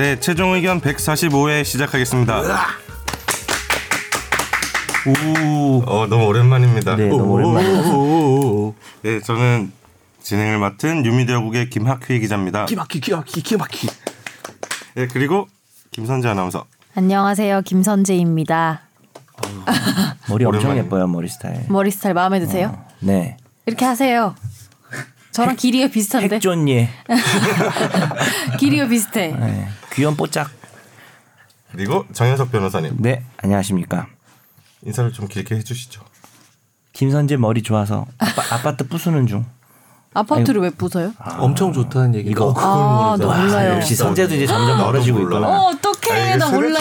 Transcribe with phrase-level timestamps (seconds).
[0.00, 2.40] 네, 최종 의견 145회 시작하겠습니다.
[5.06, 5.82] 오.
[5.84, 6.96] 어, 너무 오랜만입니다.
[6.96, 8.74] 네, 너무 오랜만이에요.
[9.02, 9.70] 네, 저는
[10.22, 12.64] 진행을 맡은 뉴미디어국의 김학휘 기자입니다.
[12.64, 13.88] 기막히 기막히 기막히.
[14.94, 15.48] 네, 그리고
[15.90, 16.64] 김선재 아나운서.
[16.94, 17.60] 안녕하세요.
[17.60, 18.80] 김선재입니다.
[20.30, 20.86] 머리 엄청 오랜만이네.
[20.86, 21.66] 예뻐요, 머리 스타일.
[21.68, 22.86] 머리 스타일 마음에 드세요?
[23.00, 23.36] 네.
[23.66, 24.34] 이렇게 하세요.
[25.32, 26.36] 저랑 길이가 비슷한데?
[26.36, 26.88] 핵존예.
[28.58, 29.36] 길이가 비슷해.
[29.38, 29.68] 네.
[29.92, 30.50] 귀염 뽀짝.
[31.72, 32.96] 그리고 정현석 변호사님.
[32.98, 34.06] 네, 안녕하십니까.
[34.84, 36.02] 인사를 좀 길게 해주시죠.
[36.92, 39.46] 김선재 머리 좋아서 아파, 아파트 부수는 중.
[40.12, 41.12] 아파트를 왜 부숴요?
[41.38, 42.30] 엄청 좋다는 얘기.
[42.30, 42.52] 이거.
[42.56, 43.74] 아, 나 몰라요.
[43.76, 45.36] 역시 선재도 이제 점점 멀어지고 몰라.
[45.38, 45.48] 있구나.
[45.48, 46.36] 어, 어떡해.
[46.36, 46.80] 나 몰라.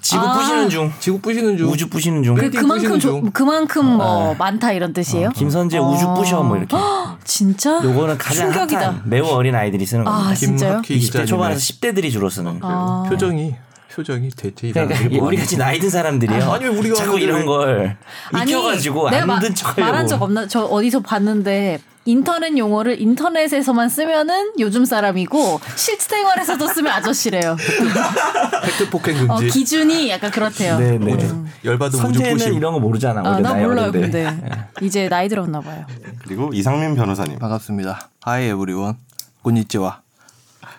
[0.00, 0.34] 지구 아.
[0.34, 0.92] 부시는 중.
[1.00, 1.68] 지구 부시는 중.
[1.68, 2.36] 우주 부시는 중.
[2.36, 3.30] 그, 그만큼 부시는 조, 중.
[3.32, 5.30] 그만큼 뭐 많다 이런 뜻이에요?
[5.30, 6.76] 김선재 우주 부셔 뭐 이렇게.
[7.24, 7.80] 진짜?
[7.82, 8.80] 요거는 가장 충격이다.
[8.80, 10.30] 핫한 매우 어린 아이들이 쓰는 겁니다.
[10.30, 10.82] 아, 진짜요?
[10.82, 12.60] 김학휘 20대 초반에서 기자님의 10대들이 주로 쓰는.
[12.62, 13.04] 아.
[13.08, 13.56] 표정이
[13.92, 16.50] 표정이 대체 그러니까 이상하게 우리 같이 나이 든 사람들이요.
[16.52, 17.96] 아니, 왜 우리가 자꾸 이런 왜- 걸
[18.42, 19.80] 익혀가지고 내가 마- 안든 척하려고.
[19.92, 20.46] 말한 적 없나?
[20.46, 27.56] 저 어디서 봤는데 인터넷 용어를 인터넷에서만 쓰면은 요즘 사람이고 실생활에서도 쓰면 아저씨래요.
[28.64, 29.48] 팩트 폭행 어, 금지.
[29.58, 30.78] 기준이 약간 그렇대요.
[30.78, 31.16] 네, 네.
[31.64, 32.54] 열받은 우주 선재는 부심.
[32.54, 33.20] 이런 거 모르잖아.
[33.20, 34.00] 아, 나 몰라요, 어린데.
[34.24, 34.66] 근데.
[34.80, 35.84] 이제 나이 들었나 봐요.
[36.24, 37.38] 그리고 이상민 변호사님.
[37.38, 38.08] 반갑습니다.
[38.22, 38.96] Hi everyone.
[39.42, 40.00] こんにちは.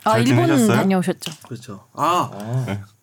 [0.03, 0.75] 아, 잘 일본 지내셨어요?
[0.77, 1.31] 다녀오셨죠?
[1.47, 1.85] 그렇죠.
[1.93, 2.31] 아.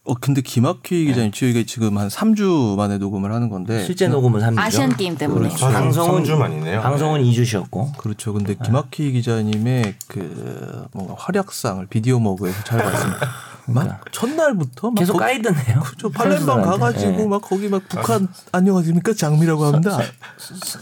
[0.09, 4.59] 어 근데 김학휘 기자님 저희가 지금 한 3주 만에 녹음을 하는 건데 실제 녹음은 3주죠.
[4.59, 5.49] 아시안 게임 때문에.
[5.49, 5.69] 그렇죠.
[5.69, 6.81] 방송은 3주 만이네요.
[6.81, 7.93] 방송은 2주 쉬었고.
[7.99, 8.33] 그렇죠.
[8.33, 13.29] 근데 김학휘 기자님의 그 뭔가 활약상을 비디오 머그에서 잘 봤습니다.
[13.67, 15.81] 막 첫날부터 막 계속 거기- 가이드네요.
[15.81, 16.11] 그렇죠.
[16.11, 16.63] 팔렘방.
[16.63, 17.27] 가가지고 예.
[17.27, 19.99] 막 거기 막 북한 안녕하십니까 장미라고 합니다.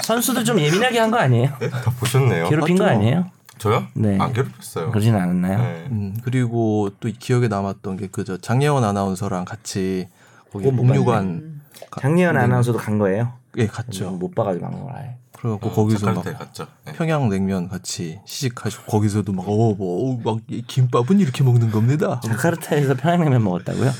[0.04, 1.50] 선수들 좀 예민하게 한 거 아니에요?
[1.58, 2.48] 네, 다 보셨네요.
[2.48, 2.94] 괴롭힌 거 맞죠?
[2.96, 3.30] 아니에요?
[3.58, 3.86] 저요?
[3.94, 4.18] 네.
[4.20, 4.90] 안 괴롭혔어요.
[4.90, 5.58] 그러진 않았나요?
[5.58, 5.86] 네.
[5.90, 10.08] 음, 그리고 또 기억에 남았던 게 그저 장예원 아나운서랑 같이
[10.52, 12.40] 거기 못 목류관 가- 장리현 네.
[12.40, 13.32] 아나운서도 간 거예요?
[13.56, 14.10] 예 갔죠.
[14.10, 15.02] 못 봐가지고 간 거라.
[15.32, 16.66] 그래갖고 거기서 막 갔죠.
[16.84, 16.92] 네.
[16.92, 22.20] 평양냉면 같이 시식하시고 거기서도 막 어뭐막 김밥은 이렇게 먹는 겁니다.
[22.24, 23.90] 자카르타에서 평양냉면 먹었다고요?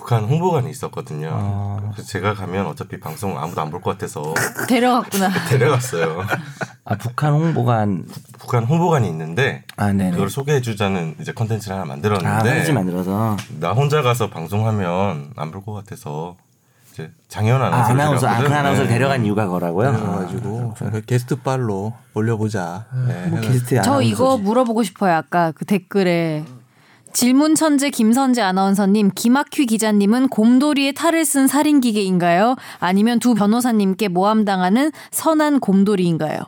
[0.00, 1.30] 북한 홍보관이 있었거든요.
[1.32, 1.78] 아.
[1.92, 4.34] 그래서 제가 가면 어차피 방송 아무도 안 볼 것 같아서
[4.68, 5.30] 데려갔구나.
[5.50, 6.24] 데려갔어요.
[6.84, 8.06] 아 북한 홍보관
[8.38, 9.92] 북한 홍보관이 있는데 아.
[9.92, 15.62] 그걸 소개해주자는 이제 컨텐츠를 하나 아 만들었는데 편지 만들어서 나 혼자 가서 방송하면 안 볼
[15.64, 16.36] 것 같아서
[16.92, 18.52] 이제 장현 아 아나운서 아, 그 데려갔거든.
[18.56, 18.94] 아나운서를 네.
[18.94, 19.92] 데려간 이유가 그거라고요?
[19.92, 22.86] 그래가지고 그 게스트 빨로 올려보자.
[23.06, 24.36] 네, 뭐 게스트 저 이거.
[24.38, 25.14] 물어보고 싶어요.
[25.14, 26.44] 아까 그 댓글에
[27.12, 32.56] 질문 천재 김선재 아나운서님, 김학휘 기자님은 곰돌이의 탈을 쓴 살인 기계인가요?
[32.78, 36.38] 아니면 두 변호사님께 모함당하는 선한 곰돌이인가요?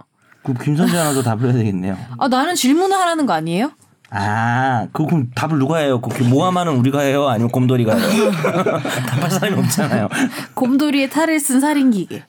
[0.45, 1.97] 그 김선재 아나운서 답을 해야 되겠네요.
[2.19, 3.73] 아 나는 질문을 하라는 거 아니에요?
[4.11, 6.01] 아, 그 그럼 답을 누가 해요?
[6.01, 7.29] 그 모함하는 우리가 해요?
[7.29, 8.31] 아니면 곰돌이가 해요?
[9.09, 10.09] 답할 사람이 없잖아요.
[10.55, 12.23] 곰돌이의 탈을 쓴 살인 기계.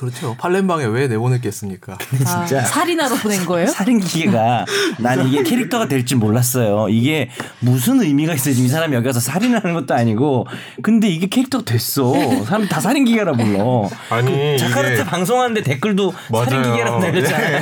[0.00, 0.34] 그렇죠.
[0.38, 1.92] 팔렘방에 왜 내보냈겠습니까?
[2.26, 2.64] 아, 진짜.
[2.64, 3.66] 살인하러 보낸 거예요?
[3.70, 4.64] 살인 기계가
[4.98, 6.88] 난 이게 캐릭터가 될 줄 몰랐어요.
[6.88, 7.28] 이게
[7.60, 8.54] 무슨 의미가 있어요?
[8.54, 10.46] 지금 이 사람이 여기 와서 살인을 하는 것도 아니고.
[10.82, 12.14] 근데 이게 캐릭터가 됐어.
[12.44, 13.88] 사람 다 살인 기계라 불러.
[14.08, 16.14] 아니, 그 자카르타 이게- 방송하는데 댓글도
[16.46, 16.62] 살인.
[16.62, 17.60] 기계라고 날렸잖아요.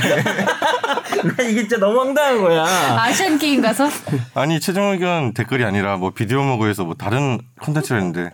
[1.37, 2.65] 나 이게 진짜 너무 황당한 거야.
[3.03, 3.88] 아시안 게임 가서
[4.34, 8.31] 아니 최종 의견 댓글이 아니라 뭐 비디오 먹어에서 뭐 다른 콘텐츠를 했는데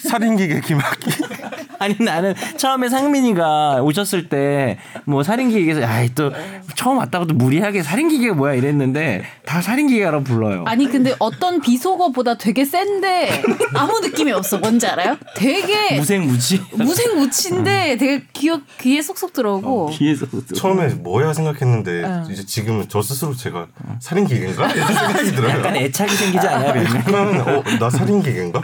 [0.00, 1.10] 살인기계 김학기
[1.78, 6.32] 아니 나는 처음에 상민이가 오셨을 때 뭐 살인기계에서 아이 또
[6.76, 10.64] 처음 왔다고도 무리하게 살인기계가 뭐야 이랬는데 다 살인기계라고 불러요.
[10.66, 13.42] 아니 근데 어떤 비속어보다 되게 센데
[13.74, 14.58] 아무 느낌이 없어.
[14.58, 15.16] 뭔지 알아요?
[15.36, 18.50] 되게 무생무치 무생무치인데 되게 귀
[18.80, 22.26] 귀에 쏙쏙 들어오고 뒤에서 처음에 뭐야 생각했는데 어.
[22.30, 23.66] 이제 지금은 저 스스로 제가
[24.00, 25.50] 살인기계인가 이런 생각이 들어요.
[25.58, 26.84] 약간 애착이 생기지 않아요?
[27.04, 28.60] 그러면 어, 나 살인기계인가?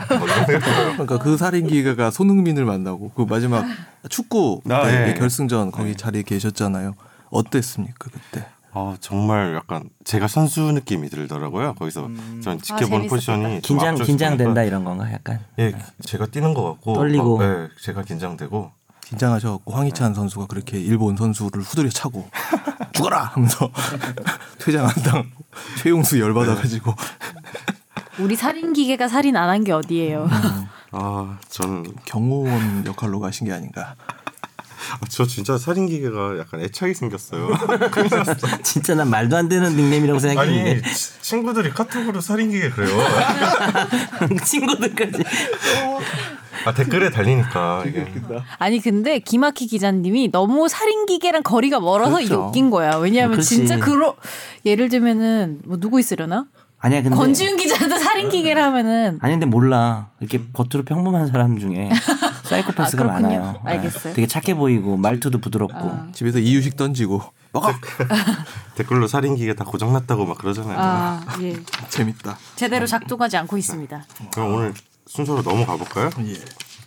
[1.19, 3.65] 그러니까 그 살인 기계가 손흥민을 만나고 그 마지막
[4.09, 5.15] 축구 아, 때 예.
[5.15, 6.95] 결승전 거기 자리에 계셨잖아요.
[7.31, 8.47] 어땠습니까 그때?
[8.73, 11.75] 아 정말 약간 제가 선수 느낌이 들더라고요.
[11.75, 12.09] 거기서
[12.43, 13.09] 전 지켜본 재밌었겠다.
[13.09, 15.41] 포지션이 좀 긴장 긴장된다 이런 건가 약간.
[15.59, 15.73] 예,
[16.05, 17.39] 제가 뛰는 것 같고 떨리고.
[17.39, 18.71] 막, 예, 제가 긴장되고
[19.05, 22.29] 긴장하셔갖고 황희찬 선수가 그렇게 일본 선수를 후드려 차고
[22.95, 23.71] 죽어라 하면서
[24.61, 25.25] 퇴장 안 당.
[25.83, 26.95] 최용수 열받아가지고
[28.21, 30.29] 우리 살인 기계가 살인 안 한 게 어디예요?
[30.93, 33.95] 아 저는 경호원 역할로 가신 게 아닌가.
[34.93, 37.49] 아, 저 진짜 살인 기계가 약간 애착이 생겼어요.
[38.65, 40.71] 진짜 난 말도 안 되는 닉네임이라고 생각해.
[40.73, 42.99] 아니 치- 친구들이 카톡으로 살인 기계 그래요.
[44.45, 45.23] 친구들까지.
[46.67, 48.07] 아 댓글에 달리니까 이게
[48.59, 52.49] 아니 근데 김학희 기자님이 너무 살인 기계랑 거리가 멀어서 이게 그렇죠.
[52.49, 52.97] 웃긴 거야.
[52.97, 53.49] 왜냐하면 그렇지.
[53.57, 54.15] 진짜 그러
[54.67, 56.47] 예를 들면은 뭐 누구 있으려나?
[56.83, 61.91] 아니야 근데 권지윤 기자도 살인 기계를 하면은 아니 근데 몰라 이렇게 겉으로 평범한 사람 중에
[62.45, 63.07] 사이코패스가 아.
[63.07, 63.61] 많아요.
[63.65, 64.13] 알겠어요.
[64.13, 64.17] 아.
[64.17, 67.23] 되게 착해 보이고 말투도 부드럽고 집에서 이유식 던지고
[67.53, 67.73] 먹어
[68.77, 70.77] 댓글로 살인 기계 다 고장났다고 막 그러잖아요.
[70.79, 71.57] 아, 예.
[71.89, 72.39] 재밌다.
[72.57, 74.05] 제대로 작동하지 않고 있습니다.
[74.33, 74.75] 그럼 오늘
[75.07, 76.11] 순서로 넘어가 볼까요?
[76.27, 76.35] 예.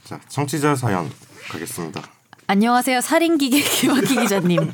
[0.03, 1.09] 자, 청취자 사연
[1.49, 2.01] 가겠습니다.
[2.47, 3.01] 안녕하세요.
[3.01, 4.71] 살인기계 김학기 기자님.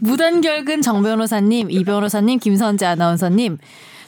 [0.00, 3.58] 무단결근 정 변호사님, 이 변호사님, 김선재 아나운서님.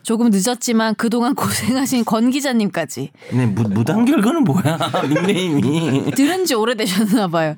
[0.03, 3.11] 조금 늦었지만 그동안 고생하신 권 기자님까지.
[3.29, 4.79] 근데 무, 무단결근은 뭐야
[5.09, 7.55] 닉네임이 들은 지 오래되셨나 봐요.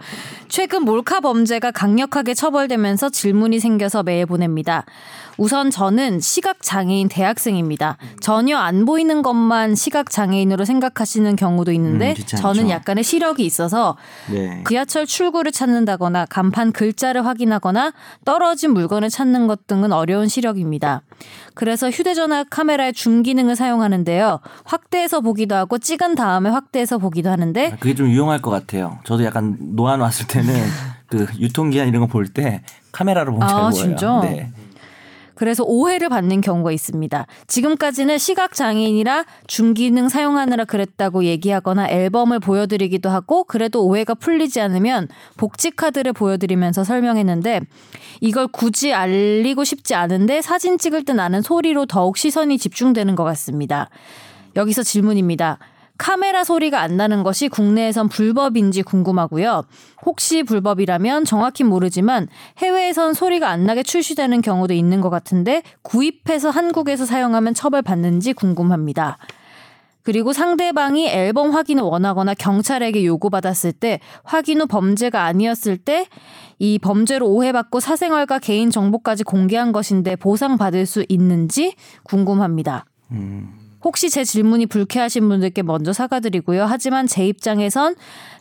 [0.48, 4.84] 최근 몰카 범죄가 강력하게 처벌되면서 질문이 생겨서 메일 보냅니다.
[5.38, 7.96] 우선 저는 시각장애인 대학생입니다.
[8.20, 12.26] 전혀 안 보이는 것만 시각장애인으로 생각하시는 경우도 있는데 음.
[12.26, 13.96] 저는 약간의 시력이 있어서
[14.30, 14.62] 네.
[14.68, 17.92] 지하철 출구를 찾는다거나 간판 글자를 확인하거나
[18.24, 21.02] 떨어진 물건을 찾는 것 등은 어려운 시력입니다.
[21.54, 24.40] 그래서 휴대전화 카메라의 줌 기능을 사용하는데요.
[24.64, 28.98] 확대해서 보기도 하고 찍은 다음에 확대해서 보기도 하는데 그게 좀 유용할 것 같아요.
[29.04, 30.54] 저도 약간 노안 왔을 때는
[31.08, 32.62] 그 유통기한 이런 거 볼 때
[32.92, 33.72] 카메라로 보면 잘 아, 보여요.
[33.72, 34.20] 진짜?
[34.22, 34.50] 네.
[35.42, 37.26] 그래서 오해를 받는 경우가 있습니다.
[37.48, 45.72] 지금까지는 시각 장애인이라 중기능 사용하느라 그랬다고 얘기하거나 앨범을 보여드리기도 하고 그래도 오해가 풀리지 않으면 복지
[45.72, 47.62] 카드를 보여드리면서 설명했는데
[48.20, 53.90] 이걸 굳이 알리고 싶지 않은데 사진 찍을 때 나는 소리로 더욱 시선이 집중되는 것 같습니다.
[54.54, 55.58] 여기서 질문입니다.
[56.02, 59.62] 카메라 소리가 안 나는 것이 국내에선 불법인지 궁금하고요.
[60.04, 62.26] 혹시 불법이라면 정확히 모르지만
[62.58, 69.18] 해외에선 소리가 안 나게 출시되는 경우도 있는 것 같은데 구입해서 한국에서 사용하면 처벌받는지 궁금합니다.
[70.02, 76.08] 그리고 상대방이 앨범 확인을 원하거나 경찰에게 요구받았을 때 확인 후 범죄가 아니었을 때
[76.62, 81.74] 이 범죄로 오해받고 사생활과 개인 정보까지 공개한 것인데 보상받을 수 있는지
[82.04, 82.84] 궁금합니다.
[83.84, 86.64] 혹시 제 질문이 불쾌하신 분들께 먼저 사과드리고요.
[86.64, 87.94] 하지만 제 입장에선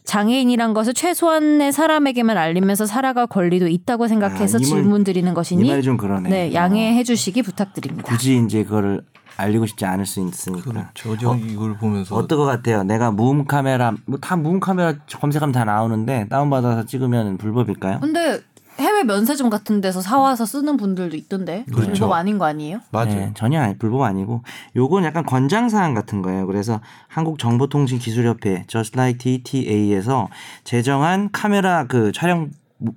[0.04, 5.82] 장애인이란 것을 최소한의 사람에게만 알리면서 살아갈 권리도 있다고 생각해서 아, 말- 질문 드리는 것이니 이
[5.82, 6.30] 좀 그러네.
[6.30, 8.04] 네, 양해해 주시기 부탁드립니다.
[8.08, 9.02] 굳이 이제 그거를
[9.38, 10.70] 알리고 싶지 않을 수 있으니까.
[10.72, 11.18] 그렇죠.
[11.18, 12.84] 저 이걸 보면서 어떨 것 같아요?
[12.84, 18.00] 내가 무음 카메라 뭐 다 무음 카메라 검색하면 다 나오는데 다운 받아서 찍으면 불법일까요?
[18.02, 18.42] 근데
[18.82, 21.92] 해외 면세점 같은 데서 사와서 쓰는 분들도 있던데 그렇죠.
[21.92, 22.80] 불법 아닌 거 아니에요?
[22.92, 23.16] 맞아요.
[23.16, 24.44] 네, 전혀 아니, 불법 아니고
[24.76, 26.48] 요건 약간 권장 사항 같은 거예요.
[26.48, 30.30] 그래서 한국 정보통신기술협회 Just Like TTA에서
[30.64, 32.50] 제정한 카메라 그 촬영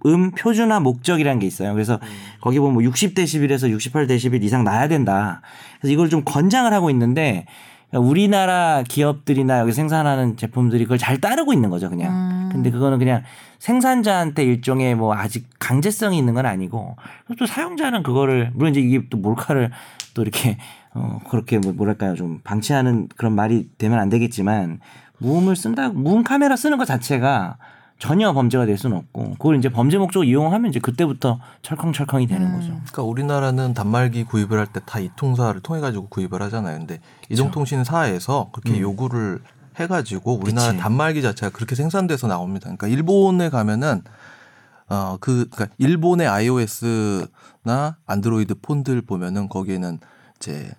[0.06, 1.72] 음 표준화 목적이라는 게 있어요.
[1.74, 2.00] 그래서
[2.40, 5.42] 거기 보면 뭐 60데시벨에서 68데시벨 이상 나야 된다.
[5.78, 7.44] 그래서 이걸 좀 권장을 하고 있는데
[7.90, 12.43] 그러니까 우리나라 기업들이나 여기 생산하는 제품들이 그걸 잘 따르고 있는 거죠, 그냥.
[12.54, 13.22] 근데 그거는 그냥
[13.58, 16.96] 생산자한테 일종의 뭐 아직 강제성이 있는 건 아니고
[17.38, 19.70] 또 사용자는 그거를 물론 이제 이게 또 몰카를
[20.14, 20.58] 또 이렇게
[20.94, 22.14] 어 그렇게 뭐 뭐랄까요?
[22.14, 24.80] 좀 방치하는 그런 말이 되면 안 되겠지만
[25.18, 27.56] 무음을 쓴다 무음 카메라 쓰는 것 자체가
[27.98, 32.68] 전혀 범죄가 될 수는 없고 그걸 이제 범죄 목적으로 이용하면 이제 그때부터 철컹철컹이 되는 거죠.
[32.68, 36.78] 그러니까 우리나라는 단말기 구입을 할 때 다 이통사를 통해 가지고 구입을 하잖아요.
[36.78, 36.98] 근데
[37.30, 39.40] 이동통신 사에서 그렇게 요구를
[39.78, 40.82] 해가지고 우리나라 그치.
[40.82, 42.64] 단말기 자체가 그렇게 생산돼서 나옵니다.
[42.64, 44.02] 그러니까 일본에 가면은
[44.88, 49.98] 어 그 그러니까 일본의 iOS나 안드로이드 폰들 보면은 거기에는
[50.36, 50.70] 이제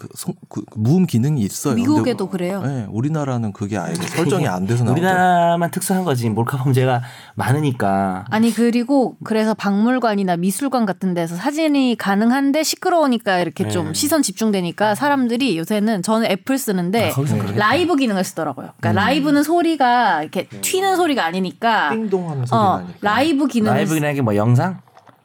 [0.00, 1.74] 그, 송, 그 무음 기능이 있어요.
[1.74, 2.62] 미국에도 근데, 그래요.
[2.62, 4.98] 네, 우리나라는 그게 아예 설정이 안 돼서 나오죠.
[4.98, 7.02] 우리나라만 특수한 거지 몰카 범죄가
[7.34, 13.68] 많으니까 아니 그리고 그래서 박물관이나 미술관 같은 데서 사진이 가능한데 시끄러우니까 이렇게 네.
[13.68, 17.52] 좀 시선 집중되니까 사람들이 요새는 저는 애플 쓰는데 아.
[17.56, 18.70] 라이브 기능을 쓰더라고요.
[18.80, 22.98] 그러니까 라이브는 소리가 이렇게 튀는 소리가 아니니까 띵동하는 소리 어, 나니까.
[23.02, 24.80] 라이브 기능을 라이브 이게 뭐 영상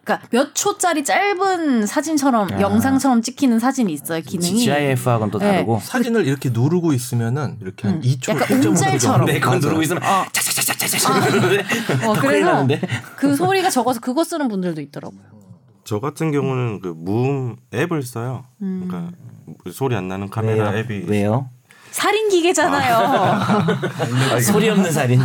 [0.06, 4.64] 그러니까 몇 초짜리 짧은 사진처럼 영상처럼 찍히는 사진이 있어요 기능이.
[4.64, 5.52] GIF하고는 또 네.
[5.52, 9.26] 다르고 사진을 이렇게 누르고 있으면은 이렇게 한 2초 약간 1.5초 음짤처럼.
[9.26, 10.26] 네, 누르고 있으면 어.
[10.32, 12.82] 차차차차차차 어, 그래서 나는데.
[13.18, 15.22] 그 소리가 적어서 그거 쓰는 분들도 있더라고요.
[15.84, 18.46] 저 같은 경우는 그 무음 앱을 써요.
[18.60, 19.10] 그러니까
[19.72, 20.80] 소리 안 나는 카메라 왜요?
[20.80, 21.50] 앱이 왜요?
[21.96, 24.42] 살인 기계잖아요.
[24.42, 25.22] 소리 없는 살인.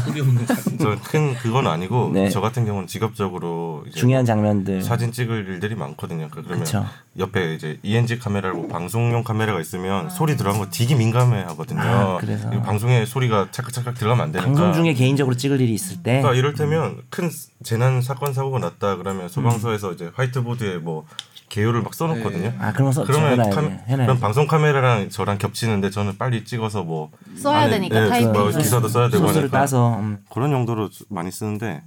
[0.79, 2.31] 저큰 그건 아니고 네.
[2.31, 4.81] 저 같은 경우는 직업적으로 이제 중요한 장면들.
[4.81, 6.29] 사진 찍을 일들이 많거든요.
[6.31, 6.87] 그러니까 그러면 그쵸.
[7.19, 11.81] 옆에 이제 ENG 카메라고 방송용 카메라가 있으면 소리 들어간 거 되게 민감해 하거든요.
[11.81, 12.49] 아, 그래서.
[12.63, 14.47] 방송에 소리가 찰칵찰칵 들어가면 안 되니까.
[14.53, 17.31] 방송 중에 개인적으로 찍을 일이 있을 때 그러니까 이럴 때면 큰
[17.65, 21.05] 재난 사건 사고가 났다 그러면 소방서에서 이제 화이트보드에 뭐
[21.51, 22.55] 개요를 막 써놓거든요.
[22.59, 23.85] 아거 써, 그러면 적어놔야 카, 돼.
[23.89, 24.21] 해놔야 그럼 돼.
[24.21, 28.33] 방송 카메라랑 저랑 겹치는데 저는 빨리 찍어서 뭐 써야 안에, 되니까 네, 타이핑.
[28.33, 30.19] 뭐 기사도 써야 되고 소스를 하니까 따서 음.
[30.33, 31.83] 그런 용도로 많이 쓰는데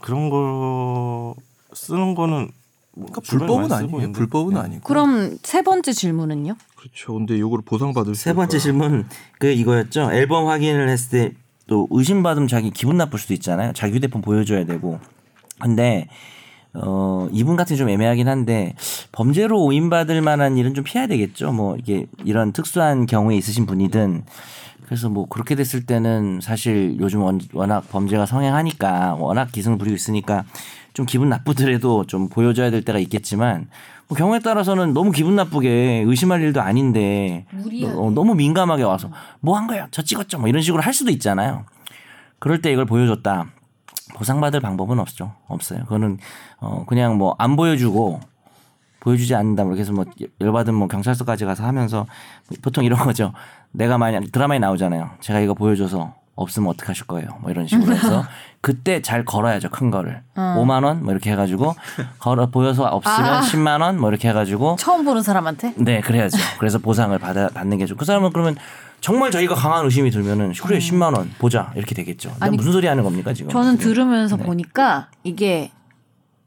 [0.00, 1.34] 그런 거
[1.72, 2.50] 쓰는 거는
[2.94, 3.96] 그러니까 주변에 불법은 아니에요.
[3.96, 4.18] 있는데.
[4.18, 4.60] 불법은 네.
[4.60, 4.82] 아니고.
[4.82, 6.54] 그럼 세 번째 질문은요?
[6.76, 7.14] 그렇죠.
[7.14, 9.08] 근데 요거를 보상받을 세 번째 질문
[9.38, 10.12] 그 이거였죠.
[10.12, 13.72] 앨범 확인을 했을 때 또 의심받으면 자기 기분 나쁠 수도 있잖아요.
[13.72, 14.98] 자기 휴대폰 보여줘야 되고.
[15.58, 16.08] 근데
[16.74, 18.74] 어 이분 같은 좀 애매하긴 한데
[19.12, 21.52] 범죄로 오인받을 만한 일은 좀 피해야 되겠죠.
[21.52, 24.24] 뭐 이게 이런 특수한 경우에 있으신 분이든.
[24.86, 30.44] 그래서 뭐 그렇게 됐을 때는 사실 요즘 원- 워낙 범죄가 성행하니까 워낙 기승을 부리고 있으니까
[30.92, 33.68] 좀 기분 나쁘더라도 좀 보여줘야 될 때가 있겠지만
[34.08, 37.46] 뭐 경우에 따라서는 너무 기분 나쁘게 의심할 일도 아닌데
[37.86, 39.10] 어, 너무 민감하게 와서
[39.40, 39.88] 뭐 한 거야?
[39.90, 40.38] 저 찍었죠.
[40.38, 41.64] 뭐 이런 식으로 할 수도 있잖아요.
[42.38, 43.46] 그럴 때 이걸 보여줬다
[44.14, 45.80] 보상받을 방법은 없죠 없어요.
[45.84, 46.18] 그거는
[46.60, 48.20] 어 그냥 뭐 안 보여주고
[49.00, 49.64] 보여주지 않는다.
[49.64, 50.04] 뭐 그래서 뭐
[50.40, 52.06] 열받은 뭐 경찰서까지 가서 하면서
[52.62, 53.32] 보통 이런 거죠.
[53.72, 55.10] 내가 만약 드라마에 나오잖아요.
[55.20, 57.28] 제가 이거 보여줘서 없으면 어떡하실 거예요.
[57.40, 58.24] 뭐 이런 식으로 해서
[58.62, 59.70] 그때 잘 걸어야죠.
[59.70, 60.22] 큰 거를.
[60.36, 61.74] 5만 원 뭐 이렇게 해 가지고
[62.18, 63.40] 걸어 보여서 없으면 아.
[63.40, 65.74] 10만 원 뭐 이렇게 해 가지고 처음 보는 사람한테?
[65.78, 66.38] 네 그래야죠.
[66.58, 68.56] 그래서 보상을 받아 받는 게 좋고 그 사람은 그러면
[69.02, 72.34] 정말 저희가 강한 의심이 들면은 그래 10만 원 보자 이렇게 되겠죠.
[72.40, 73.50] 아니, 무슨 소리 하는 겁니까 지금?
[73.50, 73.76] 저는?
[73.76, 75.70] 들으면서 보니까 이게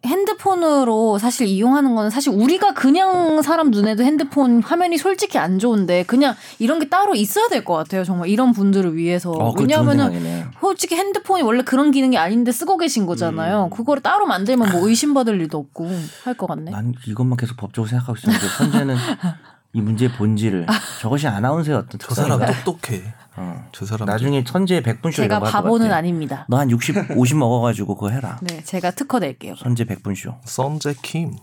[0.06, 6.36] 핸드폰으로 사실 이용하는 거는 사실 우리가 그냥 사람 눈에도 핸드폰 화면이 솔직히 안 좋은데 그냥
[6.60, 8.04] 이런 게 따로 있어야 될 것 같아요.
[8.04, 9.32] 정말 이런 분들을 위해서.
[9.32, 10.46] 어, 좋은 왜냐하면은.
[10.62, 13.70] 솔직히 핸드폰이 원래 그런 기능이 아닌데 쓰고 계신 거잖아요.
[13.72, 15.90] 그거를 따로 만들면 뭐 의심받을 일도 없고
[16.24, 16.72] 할 것 같네.
[16.72, 18.96] 난 이것만 계속 법적으로 생각하고 있었는데 현재는
[19.76, 20.66] 이 문제의 본질을
[21.02, 22.40] 저것이 아나운서의 어떤 저 사람.
[22.64, 23.04] 똑똑해.
[23.36, 23.66] 어.
[23.74, 25.92] 저 사람 나중에 천재 백분쇼 제가 이런 거할것 바보는.
[25.92, 26.46] 아닙니다.
[26.48, 28.40] 너 한 60, 50 먹어가지고 그거 해라.
[28.42, 29.56] 네, 제가 특허 낼게요.
[29.58, 30.36] 선제 백분쇼.
[30.46, 31.34] 선제 킴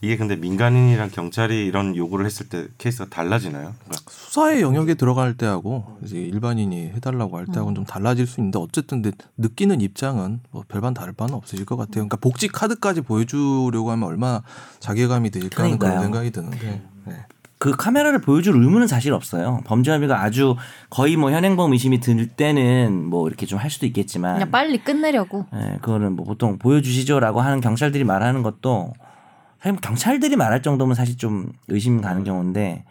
[0.00, 3.74] 이게 근데 민간인이랑 경찰이 이런 요구를 했을 때 케이스가 달라지나요?
[3.84, 9.02] 그러니까 수사의 영역에 들어갈 때하고 이제 일반인이 해달라고 할 때하고는 좀 달라질 수 있는데 어쨌든
[9.38, 11.94] 느끼는 입장은 뭐 별반 다를 바는 없으실 것 같아요.
[12.06, 14.42] 그러니까 복지 카드까지 보여주려고 하면 얼마나
[14.78, 16.00] 자괴감이 들까 하는 그런.
[16.00, 17.26] 생각이 드는데 네.
[17.62, 19.60] 그 카메라를 보여줄 의무는 사실 없어요.
[19.64, 20.56] 범죄 혐의가 아주
[20.90, 25.46] 거의 뭐 현행범 의심이 들 때는 뭐 이렇게 좀 할 수도 있겠지만 그냥 빨리 끝내려고.
[25.54, 28.92] 예, 그거는 뭐 보통 보여주시죠라고 하는 경찰들이 말하는 것도
[29.60, 32.84] 사실 뭐 경찰들이 말할 정도면 사실 좀 의심 가는 경우인데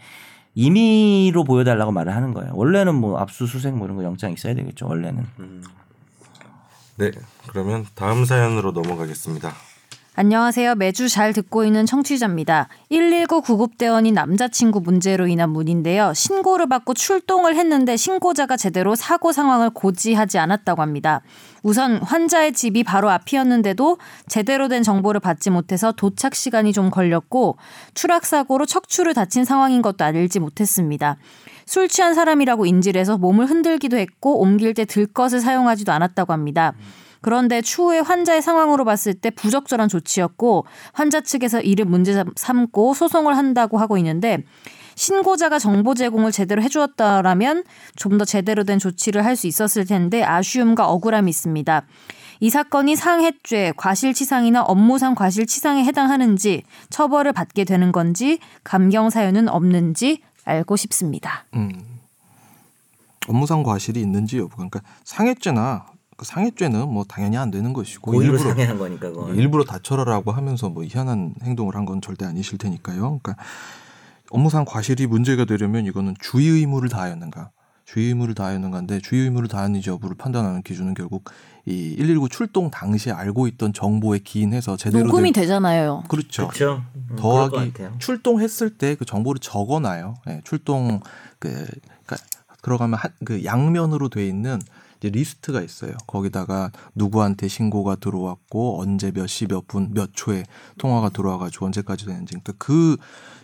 [0.55, 2.53] 임의로 보여달라고 말을 하는 거예요.
[2.55, 4.87] 원래는 뭐 압수수색 뭐 이런 거 영장 있어야 되겠죠.
[4.87, 5.25] 원래는.
[6.95, 7.11] 네
[7.49, 9.51] 그러면 다음 사연으로 넘어가겠습니다.
[10.13, 10.75] 안녕하세요.
[10.75, 12.67] 매주 잘 듣고 있는 청취자입니다.
[12.89, 16.13] 119 구급대원인 남자친구 문제로 인한 문인데요.
[16.13, 21.21] 신고를 받고 출동을 했는데 신고자가 제대로 사고 상황을 고지하지 않았다고 합니다.
[21.63, 27.55] 우선 환자의 집이 바로 앞이었는데도 제대로 된 정보를 받지 못해서 도착 시간이 좀 걸렸고
[27.93, 31.15] 추락사고로 척추를 다친 상황인 것도 알지 못했습니다.
[31.65, 36.73] 술 취한 사람이라고 인지를 해서 몸을 흔들기도 했고 옮길 때 들것을 사용하지도 않았다고 합니다.
[37.21, 43.77] 그런데 추후에 환자의 상황으로 봤을 때 부적절한 조치였고 환자 측에서 이를 문제 삼고 소송을 한다고
[43.77, 44.43] 하고 있는데
[44.95, 47.63] 신고자가 정보 제공을 제대로 해주었다라면
[47.95, 51.83] 좀 더 제대로 된 조치를 할 수 있었을 텐데 아쉬움과 억울함이 있습니다.
[52.41, 60.75] 이 사건이 상해죄, 과실치상이나 업무상 과실치상에 해당하는지 처벌을 받게 되는 건지 감경 사유는 없는지 알고
[60.75, 61.45] 싶습니다.
[61.55, 61.71] 음.
[63.27, 65.85] 업무상 과실이 있는지 여부 그러니까 상해죄나
[66.21, 69.35] 그 상해죄는 뭐 당연히 안 되는 것이고 일부러 상해한 거니까 그건.
[69.35, 73.19] 일부러 다쳐라라고 하면서 뭐 희한한 행동을 한 건 절대 아니실 테니까요.
[73.23, 73.35] 그러니까
[74.29, 77.49] 업무상 과실이 문제가 되려면 이거는 주의 의무를 다하였는가,
[77.85, 81.23] 주의 의무를 다하였는가인데 주의 의무를 다하는지 여부를 판단하는 기준은 결국
[81.65, 86.03] 이 119 출동 당시에 알고 있던 정보에 기인해서 제대로 녹음이 된 되잖아요.
[86.07, 86.49] 그렇죠.
[86.49, 86.83] 그렇죠.
[86.95, 87.95] 음, 더하기 같아요.
[87.97, 90.13] 출동했을 때 그 정보를 적어놔요.
[90.29, 90.99] 예, 출동
[91.39, 91.49] 그
[92.05, 92.17] 그러니까
[92.61, 94.59] 들어가면 한, 그 양면으로 돼 있는
[95.09, 95.93] 리스트가 있어요.
[96.07, 100.43] 거기다가 누구한테 신고가 들어왔고 언제 몇 시 몇 분 몇 초에
[100.77, 102.97] 통화가 들어와가지고 언제까지 되는지 그러니까 그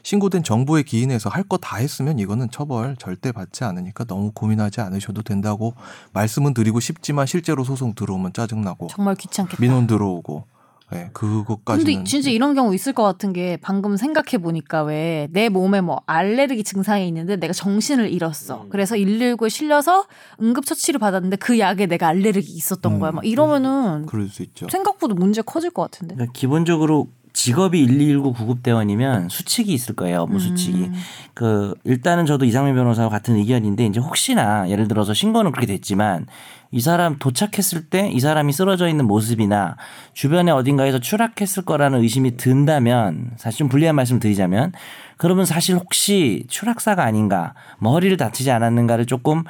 [0.04, 5.22] 신고된 정보에 기인해서 할 거 다 했으면 이거는 처벌 절대 받지 않으니까 너무 고민하지 않으셔도
[5.22, 5.74] 된다고
[6.14, 9.62] 말씀은 드리고 싶지만 실제로 소송 들어오면 짜증나고 정말 귀찮겠다.
[9.62, 10.46] 민원 들어오고
[10.94, 15.50] 예, 그것까지는 근데 진짜 이런 경우 있을 것 같은 게 방금 생각해 보니까 왜 내
[15.50, 18.64] 몸에 뭐 알레르기 증상이 있는데 내가 정신을 잃었어.
[18.64, 18.70] 음.
[18.70, 20.06] 그래서 119에 실려서
[20.42, 23.00] 응급처치를 받았는데 그 약에 내가 알레르기 있었던 음.
[23.00, 23.12] 거야.
[23.12, 24.68] 막 이러면은 그럴 수 있죠.
[24.70, 26.16] 생각보다 문제 커질 것 같은데.
[26.16, 30.22] 그러니까 기본적으로 직업이 119 구급대원이면 수칙이 있을 거예요.
[30.22, 30.86] 업무 수칙이.
[30.86, 30.94] 음.
[31.36, 36.26] 그 일단은 저도 이상민 변호사와 같은 의견인데 이제 혹시나 예를 들어서 신고는 그렇게 됐지만
[36.72, 39.78] 이 사람 도착했을 때 이 사람이 쓰러져 있는 모습이나
[40.14, 44.72] 주변에 어딘가에서 추락했을 거라는 의심이 든다면 사실 좀 불리한 말씀 을 드리자면
[45.18, 49.44] 그러면 사실 혹시 추락사가 아닌가 뭐 허리를 다치지 않았는가를 조금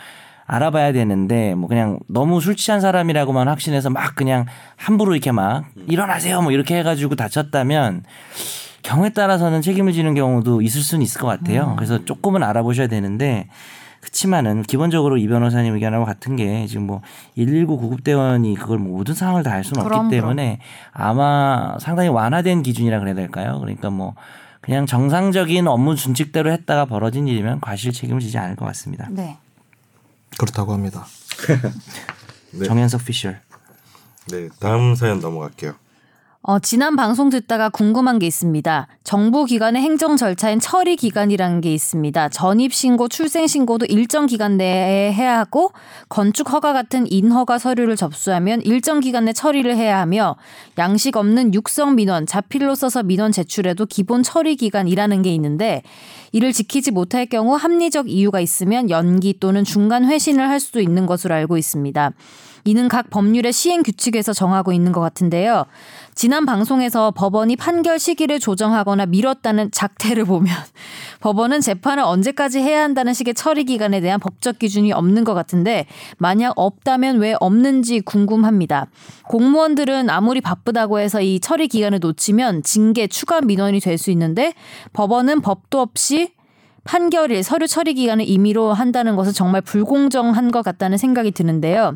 [0.47, 4.45] 알아봐야 되는데 뭐 그냥 너무 술 취한 사람이라고만 확신해서 막 그냥
[4.77, 8.03] 함부로 이렇게 막 일어나세요 뭐 이렇게 해가지고 다쳤다면
[8.81, 11.73] 경우에 따라서는 책임을 지는 경우도 있을 수는 있을 것 같아요.
[11.75, 13.49] 그래서 조금은 알아보셔야 되는데
[13.99, 17.01] 그렇지만은 기본적으로 이 변호사님 의견하고 같은 게 지금 뭐
[17.35, 20.59] 119 구급대원이 그걸 뭐 모든 상황을 다 알 수는 그럼, 없기 때문에
[20.93, 23.57] 아마 상당히 완화된 기준이라 그래야 될까요?
[23.59, 24.13] 그러니까 뭐
[24.61, 29.07] 그냥 정상적인 업무 준칙대로 했다가 벌어진 일이면 과실 책임을 지지 않을 것 같습니다.
[29.11, 29.37] 네.
[30.38, 31.08] 그렇다고 합니다.
[32.51, 32.65] 네.
[32.65, 33.41] 정현석 피셜.
[34.29, 35.75] 네, 다음 사연 넘어갈게요.
[36.49, 38.87] 어, 지난 방송 듣다가 궁금한 게 있습니다.
[39.03, 42.29] 정부 기관의 행정 절차인 처리 기간이라는 게 있습니다.
[42.29, 45.73] 전입 신고, 출생 신고도 일정 기간 내에 해야 하고
[46.07, 50.37] 건축 허가 같은 인허가 서류를 접수하면 일정 기간 내 처리를 해야 하며
[50.77, 55.83] 양식 없는 육성 민원, 자필로 써서 민원 제출해도 기본 처리 기간이라는 게 있는데
[56.31, 61.35] 이를 지키지 못할 경우 합리적 이유가 있으면 연기 또는 중간 회신을 할 수도 있는 것으로
[61.35, 62.13] 알고 있습니다.
[62.67, 65.65] 이는 각 법률의 시행 규칙에서 정하고 있는 것 같은데요.
[66.15, 70.53] 지난 방송에서 법원이 판결 시기를 조정하거나 미뤘다는 작태를 보면
[71.21, 75.86] 법원은 재판을 언제까지 해야 한다는 식의 처리 기간에 대한 법적 기준이 없는 것 같은데
[76.17, 78.88] 만약 없다면 왜 없는지 궁금합니다.
[79.29, 84.53] 공무원들은 아무리 바쁘다고 해서 이 처리 기간을 놓치면 징계 추가 민원이 될 수 있는데
[84.93, 86.33] 법원은 법도 없이
[86.83, 91.95] 판결일 서류 처리 기간을 임의로 한다는 것은 정말 불공정한 것 같다는 생각이 드는데요.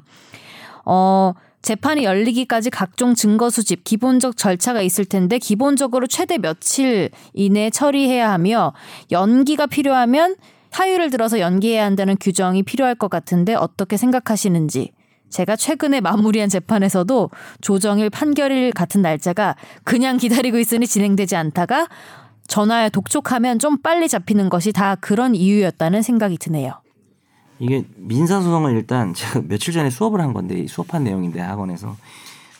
[0.86, 8.32] 어, 재판이 열리기까지 각종 증거 수집, 기본적 절차가 있을 텐데 기본적으로 최대 며칠 이내 처리해야
[8.32, 8.74] 하며
[9.12, 10.36] 연기가 필요하면
[10.72, 14.92] 사유를 들어서 연기해야 한다는 규정이 필요할 것 같은데 어떻게 생각하시는지.
[15.30, 17.30] 제가 최근에 마무리한 재판에서도
[17.62, 21.88] 조정일 판결일 같은 날짜가 그냥 기다리고 있으니 진행되지 않다가
[22.48, 26.82] 전화에 독촉하면 좀 빨리 잡히는 것이 다 그런 이유였다는 생각이 드네요.
[27.62, 31.96] 이게 민사소송은 일단 제가 며칠 전에 수업을 한 건데 이 수업한 내용인데 학원에서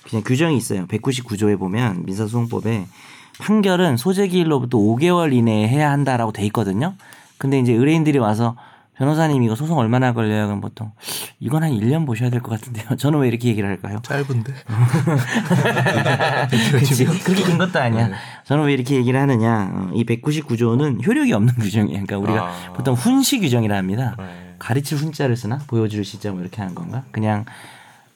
[0.04, 0.86] 그냥 규정이 있어요.
[0.88, 2.86] 199조에 보면 민사소송법에
[3.40, 6.94] 판결은 소재기일로부터 5개월 이내에 해야 한다라고 돼 있거든요.
[7.40, 8.56] 근데 이제 의뢰인들이 와서
[8.98, 10.46] 변호사님 이거 소송 얼마나 걸려요?
[10.46, 10.92] 그럼 보통
[11.40, 12.86] 이건 한 1년 보셔야 될 것 같은데요.
[12.98, 14.00] 저는 왜 이렇게 얘기를 할까요?
[14.04, 14.54] 짧은데.
[16.72, 17.06] 그렇지.
[17.06, 18.12] 그렇게 긴 것도 아니야.
[18.46, 19.72] 저는 왜 이렇게 얘기를 하느냐.
[19.74, 22.04] 어, 이 199조는 효력이 없는 규정이에요.
[22.06, 22.74] 그러니까 우리가 아.
[22.74, 24.16] 보통 훈시 규정이라 합니다.
[24.20, 24.51] 네.
[24.62, 25.58] 가르칠 훈자를 쓰나?
[25.68, 27.04] 보여줄 시자 뭐 이렇게 하는 건가?
[27.12, 27.46] 그냥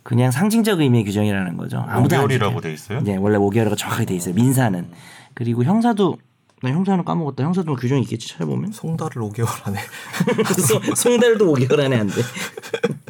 [0.04, 1.84] 그냥 상징적 의미의 규정이라는 거죠.
[1.88, 2.62] 아무도 안 5개월이라고 지켜요.
[2.62, 3.02] 돼 있어요?
[3.02, 4.36] 네, 원래 5개월가 정확하게 돼 있어요.
[4.36, 4.88] 민사는.
[5.34, 6.18] 그리고 형사도
[6.62, 7.44] 나 형사는 까먹었다.
[7.44, 8.72] 형사도 뭐 규정이 있겠지 찾아보면.
[8.72, 9.80] 송달을 5개월 안에
[10.68, 12.14] 송- 송달도 5개월 안에 안 돼.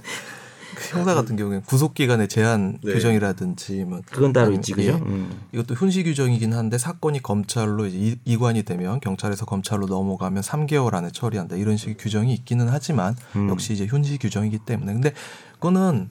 [1.00, 2.94] 형사 같은 경우에는 구속 기간의 제한 네.
[2.94, 4.92] 규정이라든지 뭐 그건 따로 있지, 예.
[4.92, 4.96] 그죠?
[5.06, 5.42] 음.
[5.54, 11.10] 이것도 훈시 규정이긴 한데 사건이 검찰로 이제 이- 이관이 되면 경찰에서 검찰로 넘어가면 3개월 안에
[11.12, 13.50] 처리한다 이런 식의 규정이 있기는 하지만 음.
[13.50, 15.14] 역시 이제 훈시 규정이기 때문에 근데
[15.54, 16.10] 그거는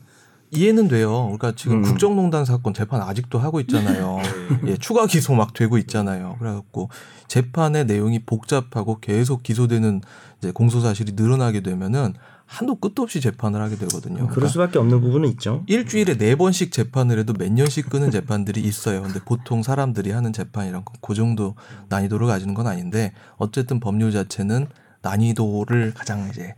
[0.50, 1.10] 이해는 돼요.
[1.24, 1.82] 그러니까 지금 음.
[1.82, 4.18] 국정농단 사건 재판 아직도 하고 있잖아요.
[4.68, 6.36] 예, 추가 기소 막 되고 있잖아요.
[6.38, 6.90] 그래갖고
[7.26, 10.00] 재판의 내용이 복잡하고 계속 기소되는
[10.38, 12.14] 이제 공소 사실이 늘어나게 되면은
[12.46, 14.16] 한도 끝도 없이 재판을 하게 되거든요.
[14.16, 15.64] 그럴 그러니까 수밖에 없는 부분은 있죠.
[15.66, 19.02] 일주일에 네 번씩 재판을 해도 몇 년씩 끄는 재판들이 있어요.
[19.02, 21.54] 근데 보통 사람들이 하는 재판이란 건그 정도
[21.88, 24.68] 난이도를 가지는 건 아닌데 어쨌든 법률 자체는
[25.02, 26.54] 난이도를 가장 이제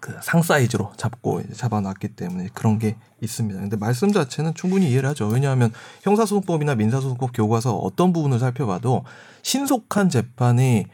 [0.00, 3.58] 그상 사이즈로 잡고 잡아놨기 때문에 그런 게 있습니다.
[3.60, 5.26] 근데 말씀 자체는 충분히 이해를 하죠.
[5.26, 9.04] 왜냐하면 형사소송법이나 민사소송법 교과서 어떤 부분을 살펴봐도
[9.42, 10.86] 신속한 재판이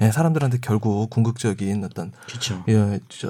[0.00, 2.62] 예, 사람들한테 결국 궁극적인 어떤 그렇죠.
[2.68, 3.28] 예, 저,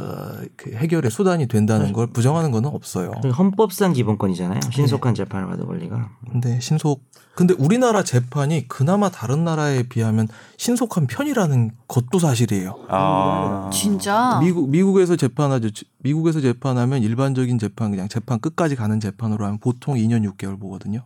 [0.57, 3.13] 그 해결의 수단이 된다는 걸 부정하는 건 없어요.
[3.37, 4.61] 헌법상 기본권이잖아요.
[4.71, 6.11] 신속한 재판을 받을 권리가.
[6.31, 7.03] 근데 신속,
[7.35, 10.29] 근데 우리나라 재판이 그나마 다른 나라에 비하면
[10.59, 12.79] 신속한 편이라는 것도 사실이에요.
[12.89, 13.71] 아.
[13.73, 15.71] 진짜 미국, 미국에서 재판하죠.
[15.71, 21.05] 지- 미국에서 재판하면 일반적인 재판, 그냥 재판 끝까지 가는 재판으로 하면 보통 2년 6개월 보거든요.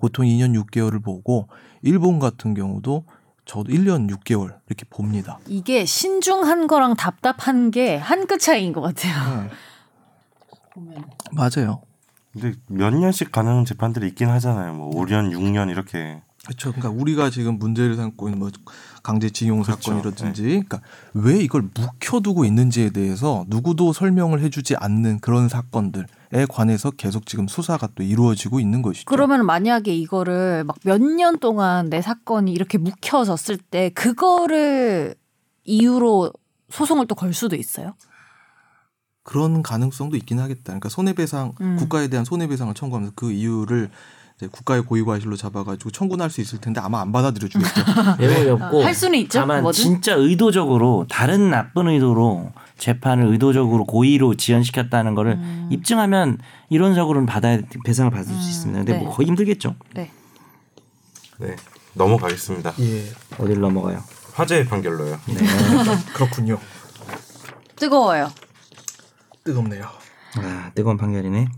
[0.00, 1.48] 보통 2년 6개월을 보고,
[1.82, 3.04] 일본 같은 경우도
[3.46, 5.38] 저도 1년 6개월 이렇게 봅니다.
[5.46, 9.48] 이게 신중한 거랑 답답한 게 한 끗 차이인 것 같아요.
[11.32, 11.80] 맞아요.
[12.32, 14.74] 근데 몇 년씩 가는 재판들이 있긴 하잖아요.
[14.74, 16.20] 뭐 5년, 6년 이렇게.
[16.44, 16.72] 그렇죠.
[16.72, 18.50] 그러니까 우리가 지금 문제를 삼고 있는 뭐
[19.02, 19.80] 강제징용 그렇죠.
[19.80, 20.80] 사건이라든지, 그러니까
[21.14, 26.04] 왜 이걸 묵혀두고 있는지에 대해서 누구도 설명을 해주지 않는 그런 사건들에
[26.48, 29.04] 관해서 계속 지금 수사가 또 이루어지고 있는 것이죠.
[29.06, 35.14] 그러면 만약에 이거를 막 몇 년 동안 내 사건이 이렇게 묵혀졌을 때 그거를
[35.64, 36.32] 이유로
[36.70, 37.94] 소송을 또 걸 수도 있어요.
[39.22, 40.62] 그런 가능성도 있긴 하겠다.
[40.66, 41.76] 그러니까 손해배상 음.
[41.76, 43.90] 국가에 대한 손해배상을 청구하면서 그 이유를
[44.36, 47.82] 이제 국가의 고위과실로 잡아가지고 청구는 할 수 있을 텐데 아마 안 받아들여 주겠죠.
[48.18, 49.82] 내용이 없고 할 수는 있죠, 다만 뭐든.
[49.82, 55.68] 진짜 의도적으로 다른 나쁜 의도로 재판을 의도적으로 고의로 지연시켰다는 거를 음.
[55.70, 58.78] 입증하면 이론적으로는 받아야 배상을 받을 수 있습니다.
[58.80, 58.98] 근데 네.
[58.98, 59.74] 뭐 거의 힘들겠죠.
[59.94, 60.10] 네.
[61.38, 61.56] 네
[61.94, 62.74] 넘어가겠습니다.
[62.80, 63.04] 예,
[63.38, 64.02] 어딜 넘어가요?
[64.34, 65.18] 화제의 판결로요.
[66.14, 66.58] 그렇군요.
[67.76, 68.30] 뜨거워요.
[69.44, 69.84] 뜨겁네요.
[70.36, 71.48] 아 뜨거운 판결이네.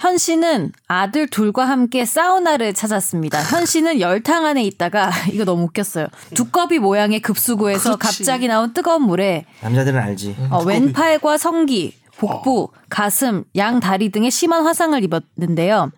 [0.00, 3.38] 현 씨는 아들 둘과 함께 사우나를 찾았습니다.
[3.42, 6.06] 현 씨는 열탕 안에 있다가 이거 너무 웃겼어요.
[6.34, 8.18] 두꺼비 모양의 급수구에서 그렇지.
[8.18, 10.36] 갑자기 나온 뜨거운 물에 남자들은 알지.
[10.50, 15.90] 어, 왼팔과 성기, 복부, 가슴, 양 다리 등의 심한 화상을 입었는데요.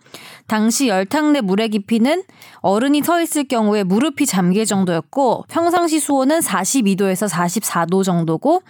[0.46, 2.22] 당시 열탕 내 물의 깊이는
[2.60, 8.62] 어른이 서 있을 경우에 무릎이 잠길 정도였고 평상시 수온은 42도에서 44도 정도고